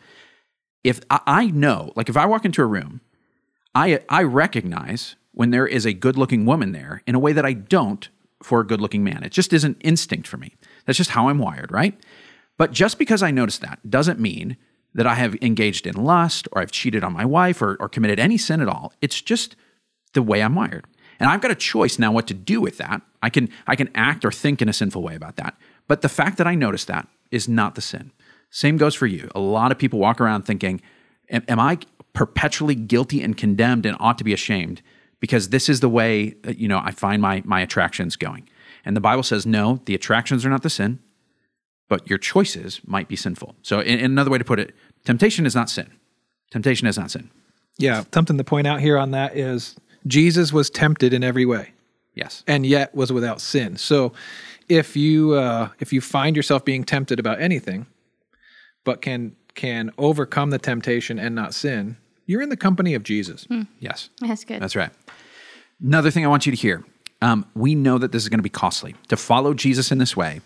if 0.85 1.01
I, 1.11 1.20
I 1.27 1.46
know, 1.48 1.92
like 1.96 2.09
if 2.09 2.16
I 2.16 2.24
walk 2.24 2.46
into 2.46 2.62
a 2.62 2.66
room 2.66 3.03
I, 3.74 4.01
I 4.09 4.22
recognize 4.22 5.16
when 5.33 5.51
there 5.51 5.66
is 5.66 5.85
a 5.85 5.92
good 5.92 6.16
looking 6.16 6.46
woman 6.46 6.72
there 6.72 7.03
in 7.07 7.14
a 7.14 7.18
way 7.18 7.35
that 7.35 7.44
I 7.44 7.53
don't 7.53 8.09
for 8.42 8.61
a 8.61 8.66
good 8.66 8.81
looking 8.81 9.05
man. 9.05 9.22
It 9.22 9.33
just 9.33 9.53
isn't 9.53 9.77
instinct 9.83 10.27
for 10.27 10.38
me. 10.38 10.55
That's 10.87 10.96
just 10.96 11.11
how 11.11 11.29
I'm 11.29 11.38
wired, 11.38 11.70
right? 11.70 11.94
But 12.57 12.72
just 12.72 12.98
because 12.98 13.22
I 13.22 13.33
notice 13.33 13.59
that 13.59 13.81
doesn't 13.90 14.18
mean 14.18 14.57
that 14.94 15.07
I 15.07 15.14
have 15.14 15.37
engaged 15.42 15.87
in 15.87 15.94
lust 15.94 16.48
or 16.53 16.61
I've 16.61 16.72
cheated 16.72 17.05
on 17.05 17.12
my 17.12 17.24
wife 17.24 17.62
or, 17.62 17.77
or 17.81 17.88
committed 17.88 18.18
any 18.18 18.38
sin 18.38 18.61
at 18.61 18.68
all. 18.68 18.92
It's 19.01 19.20
just 19.20 19.55
the 20.14 20.22
way 20.22 20.42
I'm 20.42 20.55
wired. 20.55 20.87
And 21.20 21.29
I've 21.29 21.40
got 21.40 21.51
a 21.51 21.57
choice 21.57 21.98
now 21.98 22.12
what 22.12 22.27
to 22.29 22.35
do 22.35 22.61
with 22.61 22.79
that. 22.79 23.03
I 23.22 23.31
can 23.31 23.48
I 23.66 23.77
can 23.77 23.90
act 23.94 24.24
or 24.24 24.31
think 24.31 24.62
in 24.62 24.68
a 24.68 24.72
sinful 24.72 25.03
way 25.03 25.14
about 25.14 25.37
that. 25.37 25.57
But 25.88 26.03
the 26.03 26.09
fact 26.09 26.38
that 26.38 26.46
I 26.46 26.55
notice 26.55 26.85
that 26.87 27.09
is 27.31 27.48
not 27.48 27.74
the 27.74 27.81
sin. 27.81 28.12
Same 28.51 28.77
goes 28.77 28.94
for 28.94 29.07
you. 29.07 29.31
A 29.35 29.40
lot 29.40 29.72
of 29.72 29.79
people 29.79 29.98
walk 29.98 30.20
around 30.20 30.42
thinking, 30.42 30.81
am, 31.29 31.44
am 31.48 31.61
I 31.61 31.79
perpetually 32.12 32.74
guilty 32.74 33.22
and 33.22 33.37
condemned 33.37 33.85
and 33.85 33.96
ought 34.01 34.18
to 34.18 34.24
be 34.24 34.33
ashamed 34.33 34.81
because 35.20 35.51
this 35.51 35.68
is 35.68 35.81
the 35.81 35.88
way 35.88 36.35
uh, 36.46 36.51
you 36.51 36.68
know 36.68 36.81
I 36.83 36.92
find 36.92 37.20
my 37.20 37.42
my 37.44 37.61
attractions 37.61 38.16
going. 38.16 38.48
And 38.85 38.96
the 38.96 39.01
Bible 39.01 39.22
says 39.22 39.44
no, 39.44 39.83
the 39.85 39.94
attractions 39.94 40.46
are 40.46 40.51
not 40.51 40.62
the 40.62 40.70
sin, 40.70 41.01
but 41.88 42.09
your 42.09 42.18
choices 42.18 42.81
might 42.87 43.09
be 43.09 43.16
sinful. 43.16 43.55
So 43.62 43.81
in, 43.81 43.98
in 43.98 44.05
another 44.05 44.31
way 44.31 44.38
to 44.38 44.44
put 44.44 44.61
it, 44.61 44.74
temptation 45.05 45.46
is 45.46 45.55
not 45.55 45.70
sin. 45.70 45.90
Temptation 46.51 46.87
is 46.87 46.98
not 46.98 47.11
sin. 47.11 47.31
Yeah, 47.79 48.05
something 48.12 48.37
to 48.37 48.44
point 48.44 48.66
out 48.66 48.81
here 48.81 48.98
on 48.98 49.12
that 49.12 49.37
is 49.37 49.77
Jesus 50.07 50.53
was 50.53 50.70
tempted 50.70 51.12
in 51.12 51.22
every 51.22 51.46
way. 51.46 51.72
Yes. 52.14 52.42
And 52.46 52.66
yet 52.66 52.94
was 52.94 53.12
without 53.12 53.40
sin. 53.40 53.77
So 53.77 54.12
if 54.68 54.96
you 54.96 55.35
uh, 55.35 55.68
if 55.79 55.92
you 55.92 56.01
find 56.01 56.37
yourself 56.37 56.64
being 56.64 56.85
tempted 56.85 57.20
about 57.20 57.40
anything, 57.40 57.87
but 58.85 59.01
can 59.01 59.37
can 59.55 59.92
overcome 59.98 60.51
the 60.51 60.59
temptation 60.59 61.18
and 61.18 61.35
not 61.35 61.55
sin, 61.55 61.96
you're 62.27 62.42
in 62.42 62.48
the 62.48 62.57
company 62.57 62.94
of 62.94 63.03
Jesus. 63.03 63.44
Hmm. 63.44 63.62
Yes. 63.79 64.11
That's 64.20 64.44
good. 64.44 64.61
That's 64.61 64.77
right. 64.77 64.90
Another 65.81 66.11
thing 66.11 66.24
I 66.24 66.29
want 66.29 66.44
you 66.46 66.53
to 66.53 66.59
hear 66.59 66.85
um, 67.22 67.46
we 67.55 67.74
know 67.74 67.98
that 67.98 68.12
this 68.12 68.22
is 68.22 68.29
going 68.29 68.38
to 68.38 68.44
be 68.44 68.48
costly. 68.51 68.94
To 69.09 69.16
follow 69.16 69.55
Jesus 69.55 69.90
in 69.90 69.98
this 69.98 70.16
way 70.16 70.40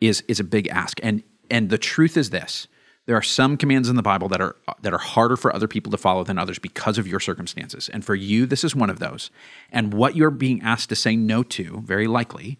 is, 0.00 0.22
is 0.28 0.40
a 0.40 0.44
big 0.44 0.68
ask. 0.68 1.00
And, 1.02 1.22
and 1.50 1.70
the 1.70 1.78
truth 1.78 2.16
is 2.16 2.30
this 2.30 2.68
there 3.06 3.16
are 3.16 3.22
some 3.22 3.56
commands 3.56 3.88
in 3.88 3.96
the 3.96 4.02
Bible 4.02 4.28
that 4.28 4.40
are 4.42 4.54
that 4.82 4.92
are 4.92 4.98
harder 4.98 5.34
for 5.38 5.54
other 5.54 5.66
people 5.66 5.90
to 5.90 5.96
follow 5.96 6.24
than 6.24 6.36
others 6.36 6.58
because 6.58 6.98
of 6.98 7.08
your 7.08 7.20
circumstances. 7.20 7.88
And 7.88 8.04
for 8.04 8.14
you, 8.14 8.44
this 8.44 8.64
is 8.64 8.76
one 8.76 8.90
of 8.90 8.98
those. 8.98 9.30
And 9.72 9.94
what 9.94 10.14
you're 10.14 10.30
being 10.30 10.60
asked 10.60 10.90
to 10.90 10.94
say 10.94 11.16
no 11.16 11.42
to, 11.44 11.80
very 11.86 12.06
likely, 12.06 12.58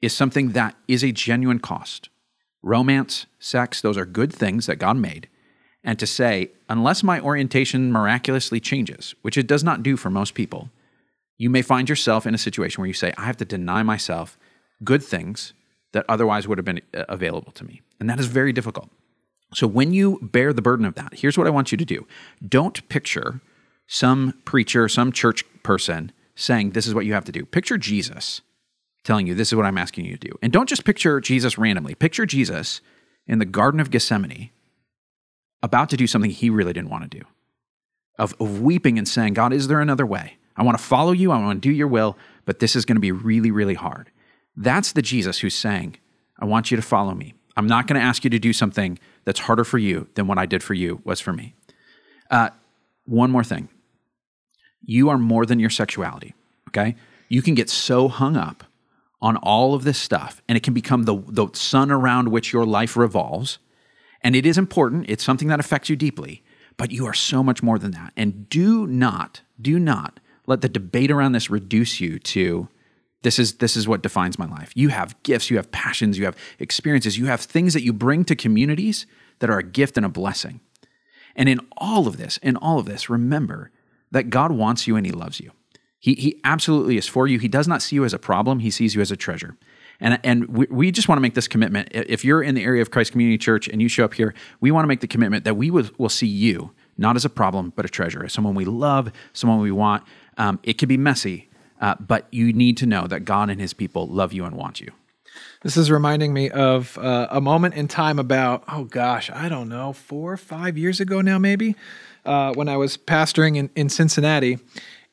is 0.00 0.16
something 0.16 0.52
that 0.52 0.74
is 0.88 1.04
a 1.04 1.12
genuine 1.12 1.58
cost. 1.58 2.08
Romance, 2.62 3.26
sex, 3.38 3.82
those 3.82 3.98
are 3.98 4.06
good 4.06 4.32
things 4.32 4.64
that 4.64 4.76
God 4.76 4.96
made 4.96 5.28
and 5.84 5.98
to 5.98 6.06
say, 6.06 6.50
unless 6.68 7.02
my 7.02 7.20
orientation 7.20 7.92
miraculously 7.92 8.60
changes, 8.60 9.14
which 9.22 9.38
it 9.38 9.46
does 9.46 9.64
not 9.64 9.82
do 9.82 9.96
for 9.96 10.10
most 10.10 10.34
people, 10.34 10.70
you 11.36 11.48
may 11.48 11.62
find 11.62 11.88
yourself 11.88 12.26
in 12.26 12.34
a 12.34 12.38
situation 12.38 12.80
where 12.80 12.88
you 12.88 12.94
say, 12.94 13.12
I 13.16 13.22
have 13.22 13.36
to 13.38 13.44
deny 13.44 13.82
myself 13.82 14.36
good 14.82 15.02
things 15.02 15.52
that 15.92 16.04
otherwise 16.08 16.46
would 16.46 16.58
have 16.58 16.64
been 16.64 16.80
uh, 16.94 17.04
available 17.08 17.52
to 17.52 17.64
me. 17.64 17.82
And 18.00 18.08
that 18.08 18.20
is 18.20 18.26
very 18.26 18.52
difficult. 18.52 18.90
So 19.54 19.66
when 19.66 19.92
you 19.92 20.18
bear 20.20 20.52
the 20.52 20.62
burden 20.62 20.84
of 20.84 20.94
that, 20.94 21.14
here's 21.14 21.38
what 21.38 21.46
I 21.46 21.50
want 21.50 21.72
you 21.72 21.78
to 21.78 21.84
do 21.84 22.06
don't 22.46 22.86
picture 22.88 23.40
some 23.86 24.34
preacher, 24.44 24.88
some 24.88 25.12
church 25.12 25.44
person 25.62 26.12
saying, 26.34 26.70
This 26.70 26.86
is 26.86 26.94
what 26.94 27.06
you 27.06 27.14
have 27.14 27.24
to 27.24 27.32
do. 27.32 27.44
Picture 27.44 27.78
Jesus 27.78 28.42
telling 29.04 29.26
you, 29.26 29.34
This 29.34 29.48
is 29.48 29.56
what 29.56 29.66
I'm 29.66 29.78
asking 29.78 30.04
you 30.04 30.16
to 30.16 30.28
do. 30.28 30.38
And 30.42 30.52
don't 30.52 30.68
just 30.68 30.84
picture 30.84 31.20
Jesus 31.20 31.58
randomly. 31.58 31.94
Picture 31.94 32.26
Jesus 32.26 32.80
in 33.26 33.38
the 33.38 33.44
Garden 33.44 33.80
of 33.80 33.90
Gethsemane 33.90 34.50
about 35.62 35.88
to 35.90 35.96
do 35.96 36.06
something 36.06 36.30
he 36.30 36.50
really 36.50 36.72
didn't 36.72 36.90
want 36.90 37.10
to 37.10 37.18
do, 37.18 37.24
of, 38.18 38.34
of 38.38 38.60
weeping 38.60 38.98
and 38.98 39.08
saying, 39.08 39.34
God, 39.34 39.52
is 39.52 39.68
there 39.68 39.80
another 39.80 40.06
way? 40.06 40.36
I 40.56 40.62
want 40.62 40.78
to 40.78 40.84
follow 40.84 41.12
you, 41.12 41.32
I 41.32 41.38
want 41.38 41.62
to 41.62 41.68
do 41.68 41.74
your 41.74 41.88
will, 41.88 42.16
but 42.44 42.58
this 42.58 42.76
is 42.76 42.84
going 42.84 42.96
to 42.96 43.00
be 43.00 43.12
really, 43.12 43.50
really 43.50 43.74
hard. 43.74 44.10
That's 44.58 44.92
the 44.92 45.02
Jesus 45.02 45.38
who's 45.38 45.54
saying, 45.54 45.96
I 46.38 46.44
want 46.44 46.70
you 46.70 46.76
to 46.76 46.82
follow 46.82 47.14
me. 47.14 47.34
I'm 47.56 47.66
not 47.66 47.86
going 47.86 48.00
to 48.00 48.06
ask 48.06 48.24
you 48.24 48.30
to 48.30 48.38
do 48.38 48.52
something 48.52 48.98
that's 49.24 49.40
harder 49.40 49.64
for 49.64 49.78
you 49.78 50.08
than 50.14 50.26
what 50.26 50.38
I 50.38 50.46
did 50.46 50.62
for 50.62 50.74
you 50.74 51.00
was 51.04 51.20
for 51.20 51.32
me. 51.32 51.54
Uh, 52.30 52.50
one 53.06 53.30
more 53.30 53.44
thing 53.44 53.68
you 54.84 55.08
are 55.08 55.18
more 55.18 55.44
than 55.44 55.58
your 55.58 55.70
sexuality, 55.70 56.34
okay? 56.68 56.94
you 57.28 57.42
can 57.42 57.54
get 57.54 57.70
so 57.70 58.08
hung 58.08 58.36
up 58.36 58.64
on 59.20 59.36
all 59.36 59.74
of 59.74 59.84
this 59.84 59.98
stuff 59.98 60.42
and 60.48 60.56
it 60.56 60.62
can 60.62 60.74
become 60.74 61.04
the, 61.04 61.22
the 61.26 61.48
sun 61.52 61.90
around 61.90 62.28
which 62.28 62.52
your 62.52 62.64
life 62.64 62.96
revolves. 62.96 63.58
And 64.22 64.34
it 64.34 64.46
is 64.46 64.58
important, 64.58 65.06
it's 65.08 65.24
something 65.24 65.48
that 65.48 65.60
affects 65.60 65.88
you 65.88 65.96
deeply, 65.96 66.42
but 66.76 66.90
you 66.90 67.06
are 67.06 67.14
so 67.14 67.42
much 67.42 67.62
more 67.62 67.78
than 67.78 67.92
that. 67.92 68.12
And 68.16 68.48
do 68.48 68.86
not, 68.86 69.42
do 69.60 69.78
not 69.78 70.20
let 70.46 70.60
the 70.60 70.68
debate 70.68 71.10
around 71.10 71.32
this 71.32 71.50
reduce 71.50 72.00
you 72.00 72.18
to 72.20 72.68
this 73.22 73.38
is 73.38 73.54
this 73.54 73.76
is 73.76 73.88
what 73.88 74.02
defines 74.02 74.38
my 74.38 74.46
life. 74.46 74.72
You 74.74 74.88
have 74.90 75.20
gifts, 75.22 75.50
you 75.50 75.56
have 75.56 75.70
passions, 75.70 76.18
you 76.18 76.24
have 76.24 76.36
experiences, 76.58 77.18
you 77.18 77.26
have 77.26 77.40
things 77.40 77.74
that 77.74 77.82
you 77.82 77.92
bring 77.92 78.24
to 78.24 78.36
communities 78.36 79.06
that 79.40 79.50
are 79.50 79.58
a 79.58 79.62
gift 79.62 79.96
and 79.96 80.06
a 80.06 80.08
blessing. 80.08 80.60
And 81.34 81.48
in 81.48 81.60
all 81.76 82.06
of 82.06 82.16
this, 82.16 82.38
in 82.38 82.56
all 82.56 82.78
of 82.78 82.86
this, 82.86 83.08
remember 83.08 83.70
that 84.10 84.30
God 84.30 84.52
wants 84.52 84.86
you 84.86 84.96
and 84.96 85.06
he 85.06 85.12
loves 85.12 85.40
you. 85.40 85.52
He, 86.00 86.14
he 86.14 86.40
absolutely 86.44 86.96
is 86.96 87.08
for 87.08 87.26
you. 87.26 87.38
He 87.38 87.48
does 87.48 87.66
not 87.66 87.82
see 87.82 87.96
you 87.96 88.04
as 88.04 88.14
a 88.14 88.18
problem, 88.18 88.60
he 88.60 88.70
sees 88.70 88.94
you 88.94 89.00
as 89.00 89.10
a 89.10 89.16
treasure. 89.16 89.56
And, 90.00 90.20
and 90.22 90.46
we, 90.48 90.66
we 90.70 90.90
just 90.92 91.08
want 91.08 91.16
to 91.18 91.20
make 91.20 91.34
this 91.34 91.48
commitment. 91.48 91.88
If 91.90 92.24
you're 92.24 92.42
in 92.42 92.54
the 92.54 92.62
area 92.62 92.82
of 92.82 92.92
Christ 92.92 93.10
Community 93.10 93.36
Church 93.36 93.66
and 93.66 93.82
you 93.82 93.88
show 93.88 94.04
up 94.04 94.14
here, 94.14 94.32
we 94.60 94.70
want 94.70 94.84
to 94.84 94.88
make 94.88 95.00
the 95.00 95.08
commitment 95.08 95.44
that 95.44 95.56
we 95.56 95.72
will, 95.72 95.90
will 95.98 96.08
see 96.08 96.28
you 96.28 96.70
not 96.96 97.16
as 97.16 97.24
a 97.24 97.28
problem, 97.30 97.72
but 97.74 97.84
a 97.84 97.88
treasure, 97.88 98.24
as 98.24 98.32
someone 98.32 98.54
we 98.54 98.64
love, 98.64 99.10
someone 99.32 99.60
we 99.60 99.72
want. 99.72 100.04
Um, 100.36 100.60
it 100.62 100.78
can 100.78 100.88
be 100.88 100.96
messy, 100.96 101.47
uh, 101.80 101.94
but 102.00 102.26
you 102.30 102.52
need 102.52 102.76
to 102.78 102.86
know 102.86 103.06
that 103.06 103.20
God 103.20 103.50
and 103.50 103.60
his 103.60 103.72
people 103.72 104.06
love 104.06 104.32
you 104.32 104.44
and 104.44 104.56
want 104.56 104.80
you. 104.80 104.92
This 105.62 105.76
is 105.76 105.90
reminding 105.90 106.32
me 106.32 106.50
of 106.50 106.96
uh, 106.98 107.28
a 107.30 107.40
moment 107.40 107.74
in 107.74 107.88
time 107.88 108.18
about, 108.18 108.64
oh 108.68 108.84
gosh, 108.84 109.30
I 109.30 109.48
don't 109.48 109.68
know, 109.68 109.92
four 109.92 110.32
or 110.32 110.36
five 110.36 110.78
years 110.78 111.00
ago 111.00 111.20
now, 111.20 111.38
maybe, 111.38 111.74
uh, 112.24 112.52
when 112.54 112.68
I 112.68 112.76
was 112.76 112.96
pastoring 112.96 113.56
in, 113.56 113.70
in 113.74 113.88
Cincinnati 113.88 114.58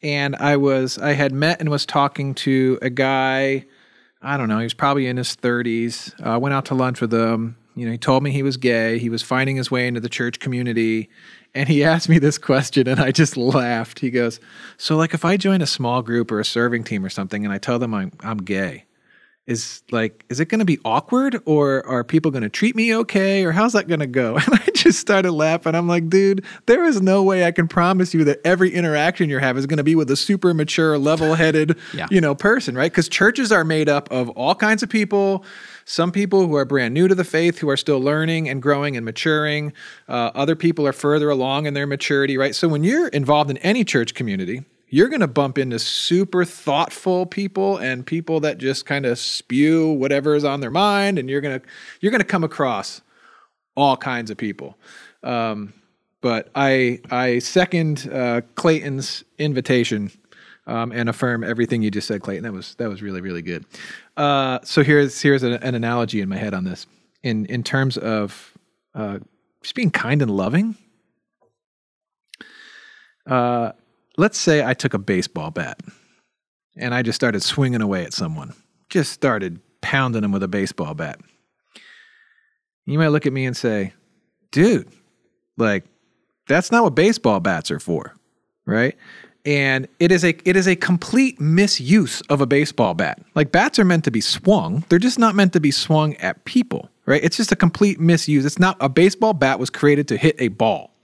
and 0.06 0.36
I 0.36 0.58
was 0.58 0.98
I 1.00 1.14
had 1.14 1.32
met 1.32 1.60
and 1.60 1.70
was 1.70 1.86
talking 1.86 2.36
to 2.36 2.78
a 2.82 2.90
guy. 2.90 3.66
I 4.22 4.38
don't 4.38 4.48
know. 4.48 4.60
He 4.60 4.64
was 4.64 4.74
probably 4.74 5.08
in 5.08 5.18
his 5.18 5.36
30s. 5.36 6.14
I 6.24 6.36
uh, 6.36 6.40
went 6.40 6.54
out 6.54 6.66
to 6.66 6.76
lunch 6.76 7.02
with 7.02 7.14
him. 7.14 7.58
You 7.76 7.86
know, 7.86 7.92
he 7.92 7.98
told 7.98 8.24
me 8.24 8.32
he 8.32 8.44
was 8.44 8.58
gay. 8.58 9.00
He 9.00 9.10
was 9.10 9.22
finding 9.22 9.56
his 9.56 9.70
way 9.70 9.88
into 9.88 10.00
the 10.00 10.10
church 10.10 10.40
community, 10.40 11.10
and 11.56 11.70
he 11.70 11.84
asked 11.84 12.10
me 12.10 12.20
this 12.20 12.38
question, 12.38 12.88
and 12.88 13.00
I 13.00 13.12
just 13.12 13.38
laughed. 13.38 14.00
He 14.00 14.12
goes, 14.12 14.40
"So, 14.78 14.98
like, 14.98 15.14
if 15.14 15.26
I 15.26 15.38
join 15.38 15.62
a 15.62 15.66
small 15.66 16.02
group 16.04 16.32
or 16.32 16.40
a 16.40 16.46
serving 16.46 16.84
team 16.84 17.04
or 17.04 17.10
something, 17.10 17.44
and 17.46 17.54
I 17.54 17.58
tell 17.58 17.80
them 17.80 17.94
I'm 17.94 18.12
I'm 18.22 18.38
gay, 18.40 18.84
is 19.48 19.84
like 19.92 20.26
is 20.30 20.40
it 20.40 20.46
going 20.46 20.60
to 20.60 20.66
be 20.66 20.80
awkward 20.86 21.42
or 21.46 21.86
are 21.86 22.04
people 22.04 22.32
going 22.32 22.44
to 22.44 22.50
treat 22.50 22.76
me 22.76 22.96
okay 22.96 23.44
or 23.44 23.52
how's 23.52 23.74
that 23.74 23.88
going 23.88 24.00
to 24.00 24.08
go? 24.08 24.38
And 24.46 24.56
i 24.56 24.70
just 24.74 25.00
started 25.00 25.32
laughing. 25.32 25.76
I'm 25.76 25.88
like 25.88 26.10
dude 26.10 26.46
there 26.66 26.84
is 26.86 27.02
no 27.02 27.24
way 27.24 27.46
i 27.46 27.52
can 27.52 27.68
promise 27.68 28.14
you 28.14 28.24
that 28.26 28.40
every 28.46 28.72
interaction 28.72 29.30
you 29.30 29.40
have 29.40 29.58
is 29.58 29.66
going 29.66 29.78
to 29.78 29.84
be 29.84 29.96
with 29.96 30.10
a 30.12 30.16
super 30.16 30.54
mature 30.54 30.98
level-headed 30.98 31.78
yeah. 31.94 32.08
you 32.12 32.22
know 32.22 32.36
person 32.36 32.76
right? 32.76 32.92
Because 32.92 33.10
churches 33.10 33.52
are 33.52 33.64
made 33.64 33.90
up 33.90 34.12
of 34.12 34.30
all 34.30 34.56
kinds 34.56 34.84
of 34.84 34.90
people. 34.90 35.44
Some 35.86 36.12
people 36.12 36.48
who 36.48 36.56
are 36.56 36.66
brand 36.66 36.94
new 36.94 37.08
to 37.08 37.16
the 37.16 37.24
faith 37.24 37.60
who 37.60 37.70
are 37.70 37.78
still 37.78 38.00
learning 38.00 38.50
and 38.50 38.62
growing 38.62 38.96
and 38.98 39.06
maturing. 39.06 39.74
Uh, 40.08 40.32
other 40.34 40.56
people 40.56 40.88
are 40.88 40.94
further 40.94 41.30
along 41.30 41.66
in 41.66 41.74
their 41.74 41.88
maturity 41.88 42.38
right? 42.38 42.56
So 42.56 42.68
when 42.68 42.84
you're 42.84 43.08
involved 43.10 43.50
in 43.50 43.58
any 43.60 43.84
church 43.84 44.14
community 44.14 44.64
you're 44.96 45.10
going 45.10 45.20
to 45.20 45.28
bump 45.28 45.58
into 45.58 45.78
super 45.78 46.46
thoughtful 46.46 47.26
people 47.26 47.76
and 47.76 48.06
people 48.06 48.40
that 48.40 48.58
just 48.58 48.86
kind 48.86 49.06
of 49.06 49.20
spew 49.20 49.92
whatever 49.92 50.36
is 50.36 50.46
on 50.46 50.62
their 50.62 50.72
mind 50.72 51.20
and 51.20 51.30
you're 51.30 51.42
going 51.42 51.60
to 51.60 51.66
you're 52.00 52.12
going 52.12 52.22
to 52.22 52.26
come 52.26 52.46
across 52.46 53.02
all 53.76 53.98
kinds 53.98 54.32
of 54.32 54.38
people. 54.38 54.78
Um, 55.22 55.74
but 56.22 56.50
i 56.56 57.02
i 57.12 57.40
second 57.40 58.10
uh, 58.10 58.40
clayton's 58.56 59.26
invitation 59.38 60.12
um, 60.66 60.94
and 60.94 61.10
affirm 61.10 61.44
everything 61.44 61.82
you 61.82 61.92
just 61.92 62.08
said 62.08 62.22
clayton. 62.22 62.44
That 62.44 62.54
was 62.54 62.76
that 62.76 62.88
was 62.88 63.02
really 63.02 63.20
really 63.20 63.42
good. 63.42 63.66
Uh, 64.16 64.60
so 64.64 64.82
here's 64.82 65.22
here's 65.22 65.44
an, 65.44 65.56
an, 65.56 65.76
analogy 65.76 66.22
in 66.22 66.30
my 66.30 66.38
head 66.38 66.54
on 66.54 66.64
this. 66.64 66.88
In 67.22 67.46
in 67.48 67.64
terms 67.64 67.98
of 67.98 68.54
uh, 68.94 69.20
just 69.62 69.76
being 69.76 69.92
kind 69.92 70.22
and 70.22 70.32
loving 70.32 70.78
uh, 73.28 73.74
let's 74.18 74.38
say 74.38 74.64
I 74.64 74.74
took 74.74 74.94
a 74.94 75.00
baseball 75.00 75.52
bat 75.52 75.80
and 76.78 76.94
I 76.94 77.02
just 77.02 77.16
started 77.16 77.42
swinging 77.42 77.82
away 77.82 78.04
at 78.04 78.14
someone, 78.14 78.54
just 78.90 79.12
started 79.12 79.60
pounding 79.82 80.22
them 80.22 80.32
with 80.32 80.44
a 80.44 80.48
baseball 80.48 80.94
bat. 80.94 81.20
You 82.86 83.00
might 83.00 83.10
look 83.10 83.26
at 83.26 83.34
me 83.34 83.46
and 83.46 83.58
say, 83.58 83.94
dude, 84.52 84.88
like, 85.58 85.86
that's 86.48 86.72
not 86.72 86.84
what 86.84 86.96
baseball 86.96 87.40
bats 87.40 87.72
are 87.72 87.80
for, 87.80 88.16
right? 88.66 88.96
And 89.46 89.88
it 90.00 90.12
is 90.12 90.24
a 90.24 90.30
it 90.44 90.56
is 90.56 90.68
a 90.68 90.76
complete 90.76 91.40
misuse 91.40 92.22
of 92.22 92.42
a 92.42 92.48
baseball 92.48 92.96
bat. 92.96 93.22
Like 93.36 93.52
bats 93.52 93.78
are 93.78 93.86
meant 93.86 94.04
to 94.06 94.12
be 94.12 94.22
swung. 94.22 94.84
They're 94.90 94.98
just 94.98 95.20
not 95.20 95.36
meant 95.36 95.54
to 95.54 95.60
be 95.60 95.70
swung 95.70 96.16
at 96.16 96.46
people, 96.46 96.90
right? 97.06 97.24
It's 97.24 97.38
just 97.38 97.52
a 97.52 97.56
complete 97.56 98.00
misuse. 98.00 98.44
It's 98.44 98.58
not 98.58 98.76
a 98.80 98.90
baseball 98.90 99.34
bat 99.34 99.60
was 99.60 99.70
created 99.70 100.08
to 100.08 100.18
hit 100.18 100.36
a 100.40 100.48
ball. 100.48 100.96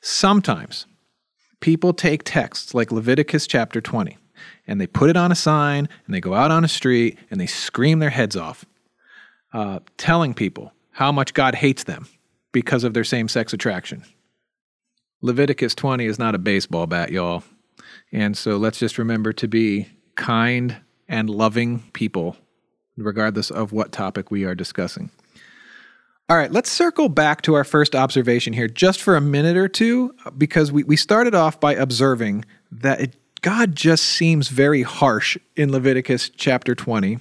Sometimes 0.00 0.86
people 1.60 1.92
take 1.92 2.22
texts 2.24 2.74
like 2.74 2.92
Leviticus 2.92 3.46
chapter 3.46 3.80
20 3.80 4.16
and 4.66 4.80
they 4.80 4.86
put 4.86 5.10
it 5.10 5.16
on 5.16 5.32
a 5.32 5.36
sign 5.36 5.88
and 6.06 6.14
they 6.14 6.20
go 6.20 6.34
out 6.34 6.50
on 6.50 6.64
a 6.64 6.68
street 6.68 7.18
and 7.30 7.40
they 7.40 7.46
scream 7.46 7.98
their 7.98 8.10
heads 8.10 8.36
off, 8.36 8.64
uh, 9.52 9.80
telling 9.96 10.34
people 10.34 10.72
how 10.90 11.10
much 11.12 11.34
God 11.34 11.54
hates 11.54 11.84
them 11.84 12.08
because 12.52 12.84
of 12.84 12.94
their 12.94 13.04
same 13.04 13.28
sex 13.28 13.52
attraction. 13.52 14.04
Leviticus 15.20 15.74
20 15.74 16.06
is 16.06 16.18
not 16.18 16.34
a 16.34 16.38
baseball 16.38 16.86
bat, 16.86 17.10
y'all. 17.10 17.42
And 18.12 18.36
so 18.36 18.56
let's 18.56 18.78
just 18.78 18.98
remember 18.98 19.32
to 19.32 19.48
be 19.48 19.88
kind 20.14 20.76
and 21.08 21.28
loving 21.28 21.80
people, 21.92 22.36
regardless 22.96 23.50
of 23.50 23.72
what 23.72 23.92
topic 23.92 24.30
we 24.30 24.44
are 24.44 24.54
discussing. 24.54 25.10
All 26.30 26.36
right, 26.36 26.52
let's 26.52 26.70
circle 26.70 27.08
back 27.08 27.40
to 27.42 27.54
our 27.54 27.64
first 27.64 27.94
observation 27.94 28.52
here 28.52 28.68
just 28.68 29.00
for 29.00 29.16
a 29.16 29.20
minute 29.20 29.56
or 29.56 29.66
two, 29.66 30.14
because 30.36 30.70
we, 30.70 30.84
we 30.84 30.94
started 30.94 31.34
off 31.34 31.58
by 31.58 31.74
observing 31.74 32.44
that 32.70 33.00
it, 33.00 33.16
God 33.40 33.74
just 33.74 34.04
seems 34.04 34.48
very 34.48 34.82
harsh 34.82 35.38
in 35.56 35.72
Leviticus 35.72 36.28
chapter 36.28 36.74
20. 36.74 37.18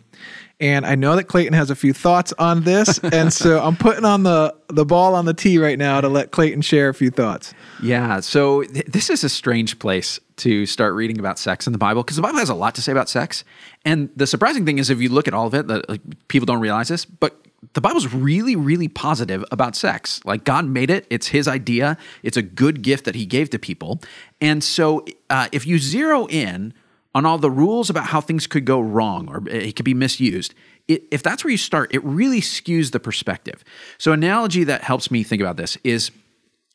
And 0.60 0.86
I 0.86 0.96
know 0.96 1.16
that 1.16 1.24
Clayton 1.26 1.54
has 1.54 1.70
a 1.70 1.76
few 1.76 1.94
thoughts 1.94 2.34
on 2.38 2.64
this. 2.64 3.00
and 3.04 3.32
so 3.32 3.62
I'm 3.64 3.78
putting 3.78 4.04
on 4.04 4.24
the, 4.24 4.54
the 4.68 4.84
ball 4.84 5.16
on 5.16 5.24
the 5.24 5.34
tee 5.34 5.58
right 5.58 5.80
now 5.80 6.02
to 6.02 6.10
let 6.10 6.32
Clayton 6.32 6.60
share 6.60 6.90
a 6.90 6.94
few 6.94 7.10
thoughts. 7.10 7.54
Yeah. 7.82 8.20
So 8.20 8.64
th- 8.64 8.88
this 8.88 9.10
is 9.10 9.24
a 9.24 9.30
strange 9.30 9.80
place 9.80 10.20
to 10.38 10.66
start 10.66 10.96
reading 10.96 11.18
about 11.18 11.40
sex 11.40 11.66
in 11.66 11.72
the 11.72 11.80
Bible 11.80 12.04
because 12.04 12.18
the 12.18 12.24
Bible 12.24 12.40
has 12.40 12.50
a 12.50 12.56
lot 12.56 12.76
to 12.76 12.82
say 12.82 12.92
about 12.92 13.08
sex. 13.08 13.46
And 13.86 14.10
the 14.18 14.28
surprising 14.28 14.66
thing 14.66 14.80
is, 14.80 14.90
if 14.90 15.00
you 15.00 15.08
look 15.08 15.30
at 15.30 15.34
all 15.34 15.48
of 15.48 15.54
it, 15.54 15.68
that 15.68 15.88
like, 15.88 16.02
people 16.28 16.46
don't 16.46 16.60
realize 16.60 16.90
this, 16.90 17.06
but 17.06 17.47
the 17.74 17.82
Bible's 17.82 18.14
really, 18.14 18.56
really 18.56 18.88
positive 18.88 19.44
about 19.52 19.76
sex. 19.76 20.22
Like 20.26 20.44
God 20.44 20.66
made 20.66 20.90
it, 20.90 21.08
it's 21.10 21.28
His 21.28 21.48
idea, 21.48 21.98
it's 22.24 22.38
a 22.38 22.42
good 22.42 22.82
gift 22.82 23.06
that 23.06 23.16
He 23.16 23.26
gave 23.26 23.50
to 23.52 23.60
people. 23.60 24.00
And 24.40 24.64
so 24.64 25.06
uh, 25.30 25.48
if 25.52 25.66
you 25.66 25.80
zero 25.80 26.28
in 26.28 26.74
on 27.16 27.26
all 27.26 27.38
the 27.38 27.50
rules 27.50 27.90
about 27.90 28.06
how 28.06 28.22
things 28.22 28.46
could 28.46 28.64
go 28.64 28.80
wrong 28.80 29.28
or 29.28 29.48
it 29.50 29.76
could 29.76 29.86
be 29.86 29.96
misused, 29.96 30.54
it, 30.88 31.04
if 31.12 31.24
that's 31.24 31.44
where 31.44 31.52
you 31.52 31.58
start, 31.58 31.94
it 31.94 32.04
really 32.04 32.42
skews 32.42 32.92
the 32.92 33.00
perspective. 33.00 33.64
So, 33.98 34.12
analogy 34.12 34.64
that 34.66 34.84
helps 34.84 35.12
me 35.12 35.24
think 35.24 35.42
about 35.42 35.58
this 35.58 35.78
is 35.84 36.12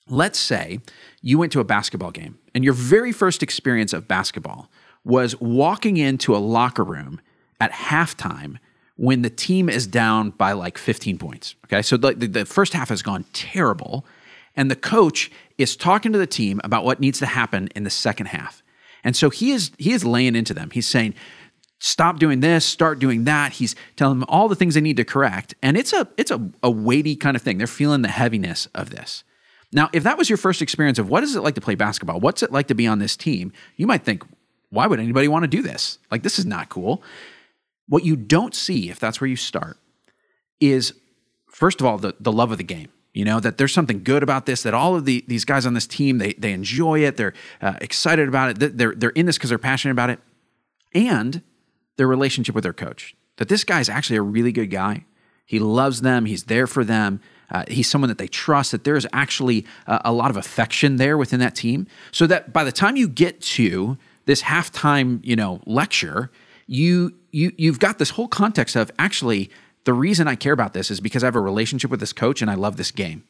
let's 0.09 0.39
say 0.39 0.81
you 1.23 1.39
went 1.39 1.53
to 1.53 1.61
a 1.61 1.65
basketball 1.65 2.11
game 2.11 2.39
and 2.55 2.65
your 2.65 2.73
very 2.73 3.13
first 3.13 3.43
experience 3.43 3.93
of 3.93 4.09
basketball 4.09 4.69
was 5.05 5.41
walking 5.41 5.97
into 5.97 6.35
a 6.35 6.39
locker 6.39 6.85
room 6.85 7.21
at 7.61 7.71
halftime 7.71 8.59
when 9.03 9.23
the 9.23 9.31
team 9.31 9.69
is 9.69 9.85
down 9.89 10.31
by 10.31 10.53
like 10.53 10.79
15 10.79 11.19
points. 11.19 11.57
Okay. 11.65 11.83
So 11.83 11.97
the, 11.97 12.15
the 12.15 12.45
first 12.45 12.73
half 12.73 12.89
has 12.89 13.03
gone 13.03 13.25
terrible. 13.33 14.07
And 14.55 14.71
the 14.71 14.77
coach 14.77 15.29
is 15.59 15.75
talking 15.75 16.13
to 16.13 16.19
the 16.19 16.27
team 16.27 16.61
about 16.63 16.85
what 16.85 17.01
needs 17.01 17.19
to 17.19 17.27
happen 17.27 17.69
in 17.75 17.83
the 17.83 17.91
second 17.91 18.27
half. 18.27 18.63
And 19.03 19.17
so 19.17 19.29
he 19.29 19.51
is 19.51 19.73
he 19.77 19.91
is 19.91 20.05
laying 20.05 20.37
into 20.37 20.55
them. 20.55 20.71
He's 20.71 20.87
saying, 20.87 21.15
stop 21.81 22.21
doing 22.21 22.39
this, 22.39 22.65
start 22.65 23.01
doing 23.01 23.25
that. 23.25 23.55
He's 23.55 23.75
telling 23.97 24.21
them 24.21 24.29
all 24.29 24.47
the 24.47 24.55
things 24.55 24.75
they 24.75 24.81
need 24.81 24.99
to 24.99 25.05
correct. 25.05 25.53
And 25.65 25.77
it's 25.77 25.93
a 25.93 26.07
it's 26.17 26.31
a, 26.31 26.51
a 26.63 26.71
weighty 26.71 27.17
kind 27.17 27.35
of 27.35 27.43
thing. 27.43 27.59
They're 27.59 27.67
feeling 27.67 28.03
the 28.03 28.09
heaviness 28.09 28.69
of 28.73 28.91
this. 28.91 29.25
Now, 29.73 29.91
if 29.93 30.05
that 30.05 30.17
was 30.17 30.31
your 30.31 30.37
first 30.37 30.63
experience 30.63 31.01
of 31.01 31.09
what 31.09 31.25
is 31.25 31.35
it 31.35 31.43
like 31.43 31.57
to 31.57 31.61
play 31.61 31.75
basketball, 31.75 32.21
what's 32.21 32.45
it 32.45 32.53
like 32.53 32.69
to 32.69 32.75
be 32.75 32.87
on 32.87 33.01
this 33.01 33.17
team, 33.17 33.53
you 33.75 33.89
might 33.89 34.05
think, 34.05 34.23
why 34.71 34.87
would 34.87 35.01
anybody 35.01 35.27
want 35.27 35.43
to 35.43 35.49
do 35.49 35.61
this? 35.61 35.99
Like, 36.09 36.23
this 36.23 36.39
is 36.39 36.47
not 36.47 36.69
cool. 36.69 37.03
What 37.93 38.07
you 38.07 38.17
don't 38.17 38.55
see, 38.55 38.89
if 38.89 38.99
that's 38.99 39.21
where 39.21 39.29
you 39.29 39.37
start, 39.37 39.77
is 40.61 40.95
first 41.51 41.79
of 41.79 41.87
all, 41.87 41.99
the, 41.99 42.15
the 42.19 42.33
love 42.33 42.51
of 42.51 42.57
the 42.57 42.65
game. 42.65 42.89
You 43.13 43.27
know, 43.27 43.39
that 43.39 43.59
there's 43.59 43.75
something 43.75 44.03
good 44.03 44.23
about 44.23 44.47
this, 44.47 44.63
that 44.63 44.73
all 44.73 44.97
of 44.97 45.05
the, 45.05 45.23
these 45.29 45.45
guys 45.45 45.67
on 45.67 45.75
this 45.75 45.87
team, 45.87 46.17
they, 46.17 46.33
they 46.33 46.55
enjoy 46.55 47.01
it, 47.01 47.19
they're 47.19 47.35
uh, 47.61 47.75
excited 47.83 48.29
about 48.29 48.63
it, 48.63 48.79
they're, 48.79 48.95
they're 48.95 49.11
in 49.11 49.27
this 49.27 49.37
because 49.37 49.51
they're 49.51 49.59
passionate 49.59 49.93
about 49.93 50.09
it, 50.09 50.21
and 50.95 51.43
their 51.99 52.07
relationship 52.07 52.55
with 52.55 52.65
their 52.65 52.73
coach. 52.73 53.15
That 53.37 53.51
this 53.51 53.63
guy 53.63 53.81
is 53.81 53.91
actually 53.91 54.17
a 54.17 54.23
really 54.23 54.53
good 54.53 54.71
guy. 54.71 55.05
He 55.45 55.59
loves 55.59 56.01
them, 56.01 56.25
he's 56.25 56.45
there 56.45 56.67
for 56.67 56.85
them. 56.85 57.21
Uh, 57.51 57.65
he's 57.69 57.91
someone 57.91 58.09
that 58.09 58.17
they 58.17 58.27
trust, 58.27 58.73
that 58.73 58.85
there's 58.85 59.05
actually 59.13 59.67
a, 59.87 60.01
a 60.07 60.13
lot 60.15 60.31
of 60.31 60.39
affection 60.39 60.97
there 60.97 61.19
within 61.19 61.41
that 61.41 61.55
team. 61.55 61.87
So 62.11 62.27
that 62.27 62.55
by 62.55 62.65
the 62.65 62.73
time 62.73 62.97
you 62.97 63.07
get 63.07 63.43
to 63.43 63.99
this 64.25 64.41
halftime, 64.41 65.21
you 65.23 65.37
know, 65.37 65.61
lecture, 65.67 66.31
you 66.67 67.13
you 67.33 67.53
you've 67.57 67.81
got 67.81 67.99
this 67.99 68.11
whole 68.11 68.29
context 68.29 68.77
of 68.77 68.91
actually 68.99 69.51
the 69.85 69.93
reason 69.93 70.29
I 70.29 70.37
care 70.37 70.53
about 70.53 70.75
this 70.75 70.91
is 70.91 71.01
because 71.01 71.25
I 71.25 71.27
have 71.27 71.37
a 71.37 71.41
relationship 71.41 71.91
with 71.91 72.01
this 72.01 72.13
coach 72.13 72.41
and 72.41 72.51
I 72.51 72.55
love 72.55 72.77
this 72.77 72.91
game. 72.93 73.25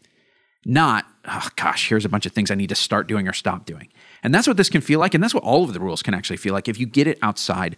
Not, 0.64 1.06
oh 1.24 1.48
gosh, 1.56 1.88
here's 1.88 2.04
a 2.04 2.08
bunch 2.08 2.26
of 2.26 2.32
things 2.32 2.50
I 2.50 2.54
need 2.54 2.68
to 2.68 2.74
start 2.74 3.06
doing 3.06 3.26
or 3.26 3.32
stop 3.32 3.64
doing. 3.64 3.88
And 4.22 4.34
that's 4.34 4.46
what 4.46 4.56
this 4.56 4.68
can 4.68 4.80
feel 4.80 5.00
like. 5.00 5.14
And 5.14 5.24
that's 5.24 5.34
what 5.34 5.42
all 5.42 5.64
of 5.64 5.72
the 5.72 5.80
rules 5.80 6.02
can 6.02 6.14
actually 6.14 6.36
feel 6.36 6.52
like 6.52 6.68
if 6.68 6.78
you 6.78 6.86
get 6.86 7.06
it 7.06 7.18
outside 7.22 7.76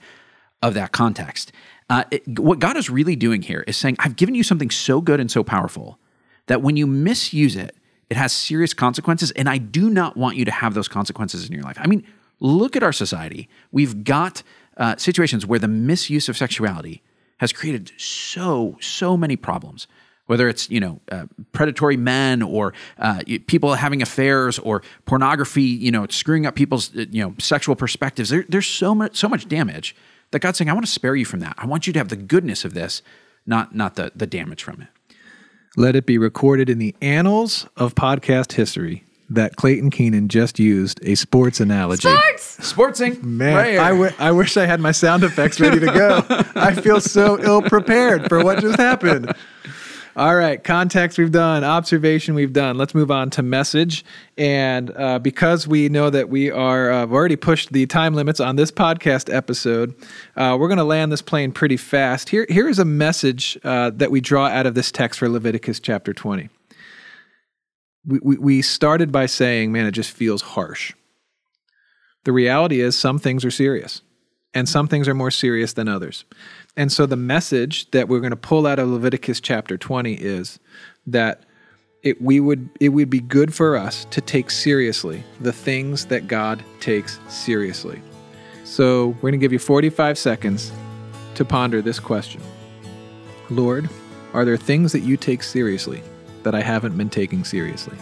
of 0.60 0.74
that 0.74 0.92
context. 0.92 1.52
Uh, 1.88 2.04
it, 2.10 2.38
what 2.38 2.58
God 2.58 2.76
is 2.76 2.90
really 2.90 3.16
doing 3.16 3.42
here 3.42 3.64
is 3.66 3.76
saying, 3.76 3.96
I've 3.98 4.16
given 4.16 4.34
you 4.34 4.42
something 4.42 4.70
so 4.70 5.00
good 5.00 5.20
and 5.20 5.30
so 5.30 5.44
powerful 5.44 5.98
that 6.46 6.62
when 6.62 6.76
you 6.76 6.86
misuse 6.86 7.56
it, 7.56 7.76
it 8.10 8.16
has 8.16 8.32
serious 8.32 8.74
consequences. 8.74 9.30
And 9.32 9.48
I 9.48 9.58
do 9.58 9.88
not 9.90 10.16
want 10.16 10.36
you 10.36 10.44
to 10.44 10.50
have 10.50 10.74
those 10.74 10.88
consequences 10.88 11.46
in 11.46 11.52
your 11.52 11.62
life. 11.62 11.76
I 11.80 11.86
mean, 11.86 12.06
look 12.40 12.76
at 12.76 12.82
our 12.82 12.92
society. 12.92 13.48
We've 13.72 14.04
got 14.04 14.42
uh, 14.76 14.96
situations 14.96 15.46
where 15.46 15.58
the 15.58 15.68
misuse 15.68 16.28
of 16.28 16.36
sexuality 16.36 17.02
has 17.38 17.52
created 17.52 17.92
so, 17.96 18.76
so 18.80 19.16
many 19.16 19.36
problems. 19.36 19.86
Whether 20.26 20.48
it's 20.48 20.70
you 20.70 20.80
know 20.80 21.00
uh, 21.12 21.26
predatory 21.52 21.98
men 21.98 22.40
or 22.40 22.72
uh, 22.98 23.20
people 23.46 23.74
having 23.74 24.00
affairs 24.00 24.58
or 24.58 24.82
pornography, 25.04 25.64
you 25.64 25.90
know, 25.90 26.06
screwing 26.08 26.46
up 26.46 26.54
people's 26.54 26.96
uh, 26.96 27.04
you 27.10 27.22
know 27.22 27.34
sexual 27.38 27.76
perspectives. 27.76 28.30
There, 28.30 28.46
there's 28.48 28.66
so 28.66 28.94
much 28.94 29.16
so 29.16 29.28
much 29.28 29.46
damage 29.48 29.94
that 30.30 30.38
God's 30.38 30.56
saying, 30.56 30.70
I 30.70 30.72
want 30.72 30.86
to 30.86 30.92
spare 30.92 31.14
you 31.14 31.26
from 31.26 31.40
that. 31.40 31.54
I 31.58 31.66
want 31.66 31.86
you 31.86 31.92
to 31.92 31.98
have 31.98 32.08
the 32.08 32.16
goodness 32.16 32.64
of 32.64 32.72
this, 32.72 33.02
not 33.44 33.74
not 33.74 33.96
the 33.96 34.12
the 34.16 34.26
damage 34.26 34.62
from 34.62 34.80
it. 34.80 34.88
Let 35.76 35.94
it 35.94 36.06
be 36.06 36.16
recorded 36.16 36.70
in 36.70 36.78
the 36.78 36.94
annals 37.02 37.66
of 37.76 37.94
podcast 37.94 38.52
history 38.52 39.04
that 39.34 39.56
Clayton 39.56 39.90
Keenan 39.90 40.28
just 40.28 40.58
used 40.58 41.00
a 41.04 41.14
sports 41.14 41.60
analogy. 41.60 42.08
Sports! 42.08 42.72
Sportsing. 42.72 43.22
Man, 43.22 43.56
right. 43.56 43.78
I, 43.78 43.90
w- 43.90 44.12
I 44.18 44.32
wish 44.32 44.56
I 44.56 44.66
had 44.66 44.80
my 44.80 44.92
sound 44.92 45.24
effects 45.24 45.60
ready 45.60 45.80
to 45.80 45.86
go. 45.86 46.24
I 46.54 46.74
feel 46.74 47.00
so 47.00 47.38
ill 47.40 47.62
prepared 47.62 48.28
for 48.28 48.42
what 48.42 48.60
just 48.60 48.78
happened. 48.78 49.34
All 50.16 50.36
right, 50.36 50.62
context 50.62 51.18
we've 51.18 51.32
done, 51.32 51.64
observation 51.64 52.36
we've 52.36 52.52
done. 52.52 52.78
Let's 52.78 52.94
move 52.94 53.10
on 53.10 53.30
to 53.30 53.42
message. 53.42 54.04
And 54.38 54.96
uh, 54.96 55.18
because 55.18 55.66
we 55.66 55.88
know 55.88 56.08
that 56.08 56.28
we 56.28 56.52
are 56.52 56.92
uh, 56.92 57.06
already 57.06 57.34
pushed 57.34 57.72
the 57.72 57.86
time 57.86 58.14
limits 58.14 58.38
on 58.38 58.54
this 58.54 58.70
podcast 58.70 59.34
episode, 59.34 59.92
uh, 60.36 60.56
we're 60.58 60.68
going 60.68 60.78
to 60.78 60.84
land 60.84 61.10
this 61.10 61.22
plane 61.22 61.50
pretty 61.50 61.76
fast. 61.76 62.28
Here, 62.28 62.46
here 62.48 62.68
is 62.68 62.78
a 62.78 62.84
message 62.84 63.58
uh, 63.64 63.90
that 63.90 64.12
we 64.12 64.20
draw 64.20 64.46
out 64.46 64.66
of 64.66 64.74
this 64.76 64.92
text 64.92 65.18
for 65.18 65.28
Leviticus 65.28 65.80
chapter 65.80 66.14
20 66.14 66.48
we, 68.06 68.36
we, 68.36 68.62
started 68.62 69.10
by 69.10 69.26
saying, 69.26 69.72
man, 69.72 69.86
it 69.86 69.92
just 69.92 70.10
feels 70.10 70.42
harsh. 70.42 70.92
The 72.24 72.32
reality 72.32 72.80
is, 72.80 72.98
some 72.98 73.18
things 73.18 73.44
are 73.44 73.50
serious, 73.50 74.02
and 74.52 74.68
some 74.68 74.88
things 74.88 75.08
are 75.08 75.14
more 75.14 75.30
serious 75.30 75.72
than 75.72 75.88
others. 75.88 76.24
And 76.76 76.90
so, 76.90 77.06
the 77.06 77.16
message 77.16 77.90
that 77.92 78.08
we're 78.08 78.20
going 78.20 78.30
to 78.30 78.36
pull 78.36 78.66
out 78.66 78.78
of 78.78 78.88
Leviticus 78.88 79.40
chapter 79.40 79.76
20 79.76 80.14
is 80.14 80.58
that 81.06 81.44
it, 82.02 82.20
we 82.20 82.40
would, 82.40 82.68
it 82.80 82.90
would 82.90 83.08
be 83.08 83.20
good 83.20 83.54
for 83.54 83.76
us 83.76 84.06
to 84.06 84.20
take 84.20 84.50
seriously 84.50 85.22
the 85.40 85.52
things 85.52 86.06
that 86.06 86.28
God 86.28 86.62
takes 86.80 87.18
seriously. 87.28 88.02
So, 88.64 89.08
we're 89.08 89.30
going 89.30 89.32
to 89.32 89.38
give 89.38 89.52
you 89.52 89.58
45 89.58 90.18
seconds 90.18 90.72
to 91.34 91.44
ponder 91.44 91.82
this 91.82 92.00
question 92.00 92.42
Lord, 93.50 93.88
are 94.32 94.44
there 94.44 94.56
things 94.56 94.92
that 94.92 95.00
you 95.00 95.16
take 95.16 95.42
seriously 95.42 96.02
that 96.44 96.54
I 96.54 96.62
haven't 96.62 96.96
been 96.96 97.10
taking 97.10 97.44
seriously. 97.44 97.98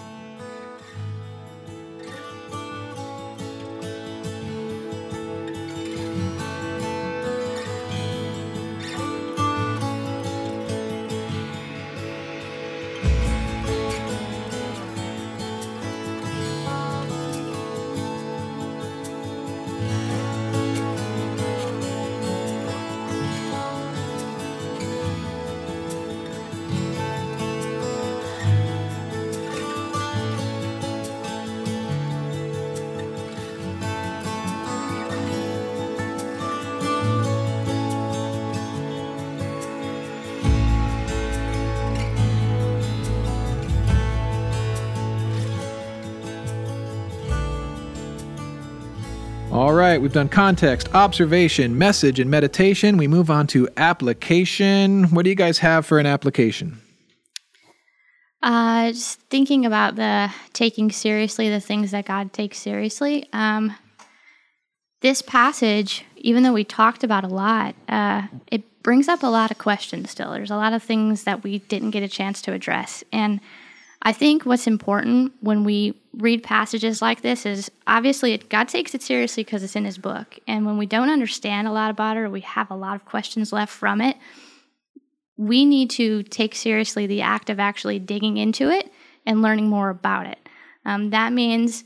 Right, 49.92 50.00
we've 50.00 50.12
done 50.14 50.28
context, 50.28 50.88
observation, 50.94 51.76
message, 51.76 52.18
and 52.18 52.30
meditation. 52.30 52.96
We 52.96 53.06
move 53.06 53.30
on 53.30 53.46
to 53.48 53.68
application. 53.76 55.04
What 55.10 55.24
do 55.24 55.28
you 55.28 55.36
guys 55.36 55.58
have 55.58 55.84
for 55.84 55.98
an 55.98 56.06
application? 56.06 56.80
Uh, 58.42 58.92
just 58.92 59.20
thinking 59.28 59.66
about 59.66 59.96
the 59.96 60.32
taking 60.54 60.90
seriously 60.90 61.50
the 61.50 61.60
things 61.60 61.90
that 61.90 62.06
God 62.06 62.32
takes 62.32 62.58
seriously. 62.58 63.28
Um, 63.34 63.76
this 65.02 65.20
passage, 65.20 66.06
even 66.16 66.42
though 66.42 66.54
we 66.54 66.64
talked 66.64 67.04
about 67.04 67.24
a 67.24 67.28
lot, 67.28 67.74
uh, 67.86 68.22
it 68.50 68.82
brings 68.82 69.08
up 69.08 69.22
a 69.22 69.26
lot 69.26 69.50
of 69.50 69.58
questions 69.58 70.10
still. 70.10 70.32
There's 70.32 70.50
a 70.50 70.56
lot 70.56 70.72
of 70.72 70.82
things 70.82 71.24
that 71.24 71.44
we 71.44 71.58
didn't 71.58 71.90
get 71.90 72.02
a 72.02 72.08
chance 72.08 72.40
to 72.42 72.52
address. 72.54 73.04
And 73.12 73.40
I 74.02 74.12
think 74.12 74.44
what's 74.44 74.66
important 74.66 75.32
when 75.40 75.62
we 75.62 76.00
read 76.14 76.42
passages 76.42 77.00
like 77.00 77.22
this 77.22 77.46
is 77.46 77.70
obviously 77.86 78.32
it, 78.32 78.48
God 78.48 78.68
takes 78.68 78.94
it 78.94 79.02
seriously 79.02 79.44
because 79.44 79.62
it's 79.62 79.76
in 79.76 79.84
His 79.84 79.98
book. 79.98 80.38
And 80.48 80.66
when 80.66 80.76
we 80.76 80.86
don't 80.86 81.08
understand 81.08 81.68
a 81.68 81.72
lot 81.72 81.90
about 81.90 82.16
it 82.16 82.20
or 82.20 82.30
we 82.30 82.40
have 82.40 82.70
a 82.70 82.76
lot 82.76 82.96
of 82.96 83.04
questions 83.04 83.52
left 83.52 83.72
from 83.72 84.00
it, 84.00 84.16
we 85.36 85.64
need 85.64 85.90
to 85.90 86.24
take 86.24 86.54
seriously 86.54 87.06
the 87.06 87.22
act 87.22 87.48
of 87.48 87.60
actually 87.60 87.98
digging 87.98 88.36
into 88.36 88.70
it 88.70 88.90
and 89.24 89.40
learning 89.40 89.68
more 89.68 89.90
about 89.90 90.26
it. 90.26 90.38
Um, 90.84 91.10
that 91.10 91.32
means 91.32 91.84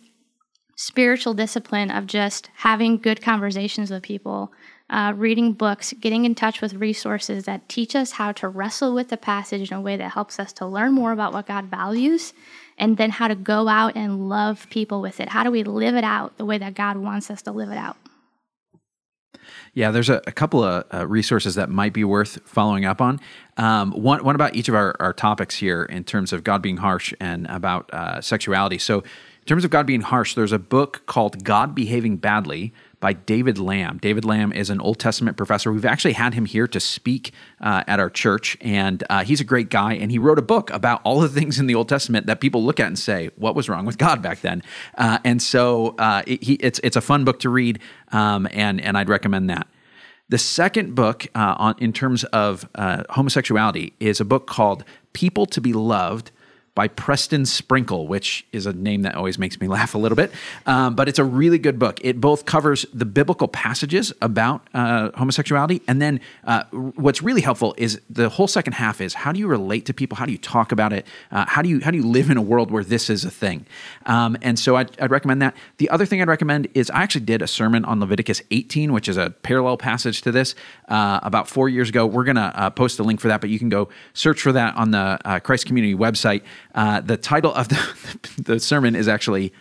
spiritual 0.76 1.34
discipline 1.34 1.90
of 1.90 2.06
just 2.06 2.50
having 2.56 2.98
good 2.98 3.22
conversations 3.22 3.90
with 3.90 4.02
people, 4.02 4.52
uh, 4.88 5.12
reading 5.16 5.52
books, 5.52 5.92
getting 6.00 6.24
in 6.24 6.34
touch 6.34 6.60
with 6.60 6.74
resources 6.74 7.44
that 7.44 7.68
teach 7.68 7.96
us 7.96 8.12
how 8.12 8.32
to 8.32 8.48
wrestle 8.48 8.94
with 8.94 9.08
the 9.08 9.16
passage 9.16 9.70
in 9.70 9.76
a 9.76 9.80
way 9.80 9.96
that 9.96 10.12
helps 10.12 10.38
us 10.38 10.52
to 10.54 10.66
learn 10.66 10.92
more 10.92 11.12
about 11.12 11.32
what 11.32 11.46
God 11.46 11.64
values, 11.66 12.32
and 12.78 12.96
then 12.96 13.10
how 13.10 13.28
to 13.28 13.34
go 13.34 13.68
out 13.68 13.96
and 13.96 14.28
love 14.28 14.66
people 14.70 15.00
with 15.00 15.18
it. 15.20 15.30
How 15.30 15.42
do 15.42 15.50
we 15.50 15.64
live 15.64 15.94
it 15.96 16.04
out 16.04 16.36
the 16.36 16.44
way 16.44 16.58
that 16.58 16.74
God 16.74 16.98
wants 16.98 17.30
us 17.30 17.42
to 17.42 17.52
live 17.52 17.70
it 17.70 17.78
out? 17.78 17.96
Yeah, 19.74 19.90
there's 19.90 20.08
a, 20.08 20.22
a 20.26 20.32
couple 20.32 20.64
of 20.64 20.84
uh, 20.92 21.06
resources 21.06 21.54
that 21.56 21.68
might 21.68 21.92
be 21.92 22.04
worth 22.04 22.40
following 22.44 22.84
up 22.84 23.00
on. 23.00 23.20
Um, 23.56 23.92
one, 23.92 24.24
one 24.24 24.34
about 24.34 24.56
each 24.56 24.68
of 24.68 24.74
our, 24.74 24.96
our 25.00 25.12
topics 25.12 25.56
here 25.56 25.84
in 25.84 26.04
terms 26.04 26.32
of 26.32 26.44
God 26.44 26.62
being 26.62 26.78
harsh 26.78 27.12
and 27.20 27.46
about 27.48 27.92
uh, 27.92 28.20
sexuality. 28.20 28.78
So, 28.78 29.00
in 29.00 29.48
terms 29.48 29.64
of 29.64 29.70
God 29.70 29.86
being 29.86 30.00
harsh, 30.00 30.34
there's 30.34 30.50
a 30.50 30.58
book 30.58 31.06
called 31.06 31.44
God 31.44 31.74
Behaving 31.74 32.16
Badly 32.16 32.72
by 33.00 33.12
David 33.12 33.58
Lamb. 33.58 33.98
David 33.98 34.24
Lamb 34.24 34.52
is 34.52 34.70
an 34.70 34.80
Old 34.80 34.98
Testament 34.98 35.36
professor. 35.36 35.72
We've 35.72 35.84
actually 35.84 36.14
had 36.14 36.34
him 36.34 36.46
here 36.46 36.66
to 36.68 36.80
speak 36.80 37.32
uh, 37.60 37.84
at 37.86 38.00
our 38.00 38.10
church, 38.10 38.56
and 38.60 39.04
uh, 39.10 39.24
he's 39.24 39.40
a 39.40 39.44
great 39.44 39.68
guy. 39.68 39.94
And 39.94 40.10
he 40.10 40.18
wrote 40.18 40.38
a 40.38 40.42
book 40.42 40.70
about 40.70 41.00
all 41.04 41.20
the 41.20 41.28
things 41.40 41.58
in 41.58 41.66
the 41.66 41.74
Old 41.74 41.88
Testament 41.88 42.26
that 42.26 42.40
people 42.40 42.64
look 42.64 42.80
at 42.80 42.86
and 42.86 42.98
say, 42.98 43.30
"What 43.36 43.54
was 43.54 43.68
wrong 43.68 43.84
with 43.84 43.98
God 43.98 44.22
back 44.22 44.40
then?" 44.40 44.62
Uh, 44.96 45.18
and 45.24 45.42
so 45.42 45.94
uh, 45.98 46.22
it, 46.26 46.42
he, 46.42 46.54
it's 46.54 46.80
it's 46.82 46.96
a 46.96 47.00
fun 47.00 47.24
book 47.24 47.40
to 47.40 47.50
read, 47.50 47.78
um, 48.12 48.48
and 48.50 48.80
and 48.80 48.96
I'd 48.96 49.08
recommend 49.08 49.50
that. 49.50 49.66
The 50.28 50.38
second 50.38 50.94
book 50.94 51.26
uh, 51.34 51.54
on 51.58 51.74
in 51.78 51.92
terms 51.92 52.24
of 52.24 52.68
uh, 52.74 53.04
homosexuality 53.10 53.92
is 54.00 54.20
a 54.20 54.24
book 54.24 54.46
called 54.46 54.84
"People 55.12 55.46
to 55.46 55.60
Be 55.60 55.72
Loved." 55.72 56.30
By 56.76 56.86
Preston 56.88 57.46
Sprinkle, 57.46 58.06
which 58.06 58.46
is 58.52 58.66
a 58.66 58.72
name 58.72 59.02
that 59.02 59.16
always 59.16 59.38
makes 59.38 59.58
me 59.60 59.66
laugh 59.76 59.94
a 59.94 59.98
little 59.98 60.14
bit. 60.14 60.30
Um, 60.66 60.94
but 60.94 61.08
it's 61.08 61.18
a 61.18 61.24
really 61.24 61.58
good 61.58 61.80
book. 61.80 61.98
It 62.04 62.20
both 62.20 62.44
covers 62.44 62.86
the 62.92 63.06
biblical 63.06 63.48
passages 63.48 64.12
about 64.22 64.68
uh, 64.74 65.10
homosexuality, 65.14 65.82
and 65.88 66.00
then 66.00 66.20
uh, 66.44 66.64
what's 66.94 67.22
really 67.22 67.40
helpful 67.40 67.74
is 67.78 68.00
the 68.08 68.28
whole 68.28 68.46
second 68.46 68.74
half 68.74 69.00
is 69.00 69.14
how 69.14 69.32
do 69.32 69.40
you 69.40 69.48
relate 69.48 69.86
to 69.86 69.94
people? 69.94 70.16
How 70.16 70.26
do 70.26 70.32
you 70.32 70.38
talk 70.38 70.70
about 70.70 70.92
it? 70.92 71.06
Uh, 71.32 71.46
how 71.48 71.62
do 71.62 71.68
you 71.68 71.80
how 71.80 71.90
do 71.90 71.96
you 71.96 72.06
live 72.06 72.30
in 72.30 72.36
a 72.36 72.42
world 72.42 72.70
where 72.70 72.84
this 72.84 73.08
is 73.08 73.24
a 73.24 73.30
thing? 73.30 73.64
Um, 74.04 74.36
and 74.42 74.58
so 74.58 74.76
I'd, 74.76 75.00
I'd, 75.00 75.10
recommend 75.10 75.40
that. 75.40 75.56
The 75.78 75.88
other 75.88 76.04
thing 76.04 76.20
I'd 76.20 76.28
recommend 76.28 76.68
is 76.74 76.90
I 76.90 77.02
actually 77.02 77.24
did 77.24 77.40
a 77.40 77.46
sermon 77.46 77.84
on 77.86 78.00
Leviticus 78.00 78.42
18, 78.50 78.92
which 78.92 79.08
is 79.08 79.16
a 79.16 79.30
parallel 79.30 79.78
passage 79.78 80.20
to 80.22 80.30
this, 80.32 80.54
uh, 80.88 81.20
about 81.22 81.48
four 81.48 81.70
years 81.70 81.88
ago. 81.88 82.04
We're 82.04 82.24
gonna 82.24 82.52
uh, 82.54 82.70
post 82.70 82.98
a 82.98 83.02
link 83.02 83.20
for 83.20 83.28
that, 83.28 83.40
but 83.40 83.48
you 83.48 83.58
can 83.58 83.70
go 83.70 83.88
search 84.12 84.42
for 84.42 84.52
that 84.52 84.76
on 84.76 84.90
the 84.90 85.18
uh, 85.24 85.40
Christ 85.40 85.64
Community 85.64 85.94
website. 85.94 86.42
Uh, 86.76 87.00
the 87.00 87.16
title 87.16 87.52
of 87.54 87.68
the, 87.68 88.20
the 88.42 88.60
sermon 88.60 88.94
is 88.94 89.08
actually 89.08 89.52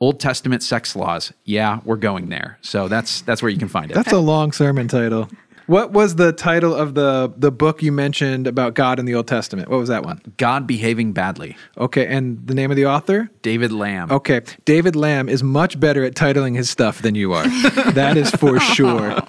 Old 0.00 0.20
Testament 0.20 0.62
sex 0.62 0.94
laws. 0.94 1.32
Yeah, 1.44 1.80
we're 1.84 1.96
going 1.96 2.28
there. 2.28 2.58
So 2.60 2.88
that's 2.88 3.22
that's 3.22 3.40
where 3.42 3.50
you 3.50 3.58
can 3.58 3.68
find 3.68 3.90
it. 3.90 3.94
That's 3.94 4.12
a 4.12 4.18
long 4.18 4.52
sermon 4.52 4.88
title. 4.88 5.28
What 5.68 5.92
was 5.92 6.14
the 6.14 6.32
title 6.32 6.74
of 6.74 6.94
the 6.94 7.30
the 7.36 7.50
book 7.50 7.82
you 7.82 7.92
mentioned 7.92 8.46
about 8.46 8.72
God 8.72 8.98
in 8.98 9.04
the 9.04 9.14
Old 9.14 9.28
Testament? 9.28 9.68
What 9.68 9.78
was 9.78 9.90
that 9.90 10.02
one? 10.02 10.20
God 10.38 10.66
behaving 10.66 11.12
badly. 11.12 11.56
Okay, 11.76 12.06
and 12.06 12.46
the 12.46 12.54
name 12.54 12.70
of 12.70 12.76
the 12.76 12.86
author? 12.86 13.28
David 13.42 13.70
Lamb. 13.70 14.10
Okay, 14.10 14.40
David 14.64 14.96
Lamb 14.96 15.28
is 15.28 15.42
much 15.42 15.78
better 15.78 16.04
at 16.04 16.14
titling 16.14 16.56
his 16.56 16.70
stuff 16.70 17.02
than 17.02 17.14
you 17.14 17.34
are. 17.34 17.46
that 17.92 18.16
is 18.16 18.30
for 18.30 18.58
sure. 18.60 19.20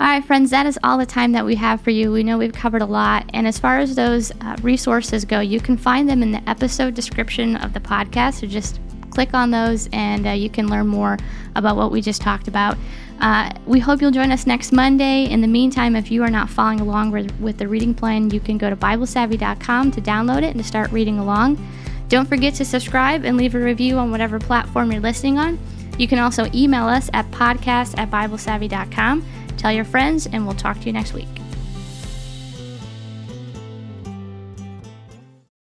All 0.00 0.06
right, 0.06 0.24
friends, 0.24 0.48
that 0.48 0.64
is 0.64 0.78
all 0.82 0.96
the 0.96 1.04
time 1.04 1.32
that 1.32 1.44
we 1.44 1.54
have 1.56 1.82
for 1.82 1.90
you. 1.90 2.10
We 2.10 2.22
know 2.22 2.38
we've 2.38 2.54
covered 2.54 2.80
a 2.80 2.86
lot. 2.86 3.28
And 3.34 3.46
as 3.46 3.58
far 3.58 3.80
as 3.80 3.94
those 3.94 4.32
uh, 4.40 4.56
resources 4.62 5.26
go, 5.26 5.40
you 5.40 5.60
can 5.60 5.76
find 5.76 6.08
them 6.08 6.22
in 6.22 6.32
the 6.32 6.48
episode 6.48 6.94
description 6.94 7.56
of 7.56 7.74
the 7.74 7.80
podcast. 7.80 8.40
So 8.40 8.46
just 8.46 8.80
click 9.10 9.34
on 9.34 9.50
those 9.50 9.90
and 9.92 10.26
uh, 10.26 10.30
you 10.30 10.48
can 10.48 10.68
learn 10.68 10.86
more 10.86 11.18
about 11.54 11.76
what 11.76 11.92
we 11.92 12.00
just 12.00 12.22
talked 12.22 12.48
about. 12.48 12.78
Uh, 13.20 13.52
we 13.66 13.78
hope 13.78 14.00
you'll 14.00 14.10
join 14.10 14.30
us 14.30 14.46
next 14.46 14.72
Monday. 14.72 15.24
In 15.24 15.42
the 15.42 15.46
meantime, 15.46 15.94
if 15.94 16.10
you 16.10 16.22
are 16.22 16.30
not 16.30 16.48
following 16.48 16.80
along 16.80 17.10
with, 17.10 17.38
with 17.38 17.58
the 17.58 17.68
reading 17.68 17.92
plan, 17.92 18.30
you 18.30 18.40
can 18.40 18.56
go 18.56 18.70
to 18.70 18.76
BibleSavvy.com 18.76 19.90
to 19.90 20.00
download 20.00 20.38
it 20.38 20.54
and 20.54 20.58
to 20.60 20.64
start 20.64 20.90
reading 20.92 21.18
along. 21.18 21.62
Don't 22.08 22.26
forget 22.26 22.54
to 22.54 22.64
subscribe 22.64 23.26
and 23.26 23.36
leave 23.36 23.54
a 23.54 23.60
review 23.60 23.98
on 23.98 24.10
whatever 24.10 24.38
platform 24.38 24.92
you're 24.92 25.02
listening 25.02 25.36
on. 25.36 25.58
You 25.98 26.08
can 26.08 26.18
also 26.18 26.48
email 26.54 26.88
us 26.88 27.10
at 27.12 27.30
podcast 27.30 27.98
at 27.98 28.10
BibleSavvy.com. 28.10 29.22
Tell 29.60 29.70
your 29.70 29.84
friends, 29.84 30.26
and 30.26 30.46
we'll 30.46 30.56
talk 30.56 30.80
to 30.80 30.86
you 30.86 30.92
next 30.94 31.12
week. 31.12 31.28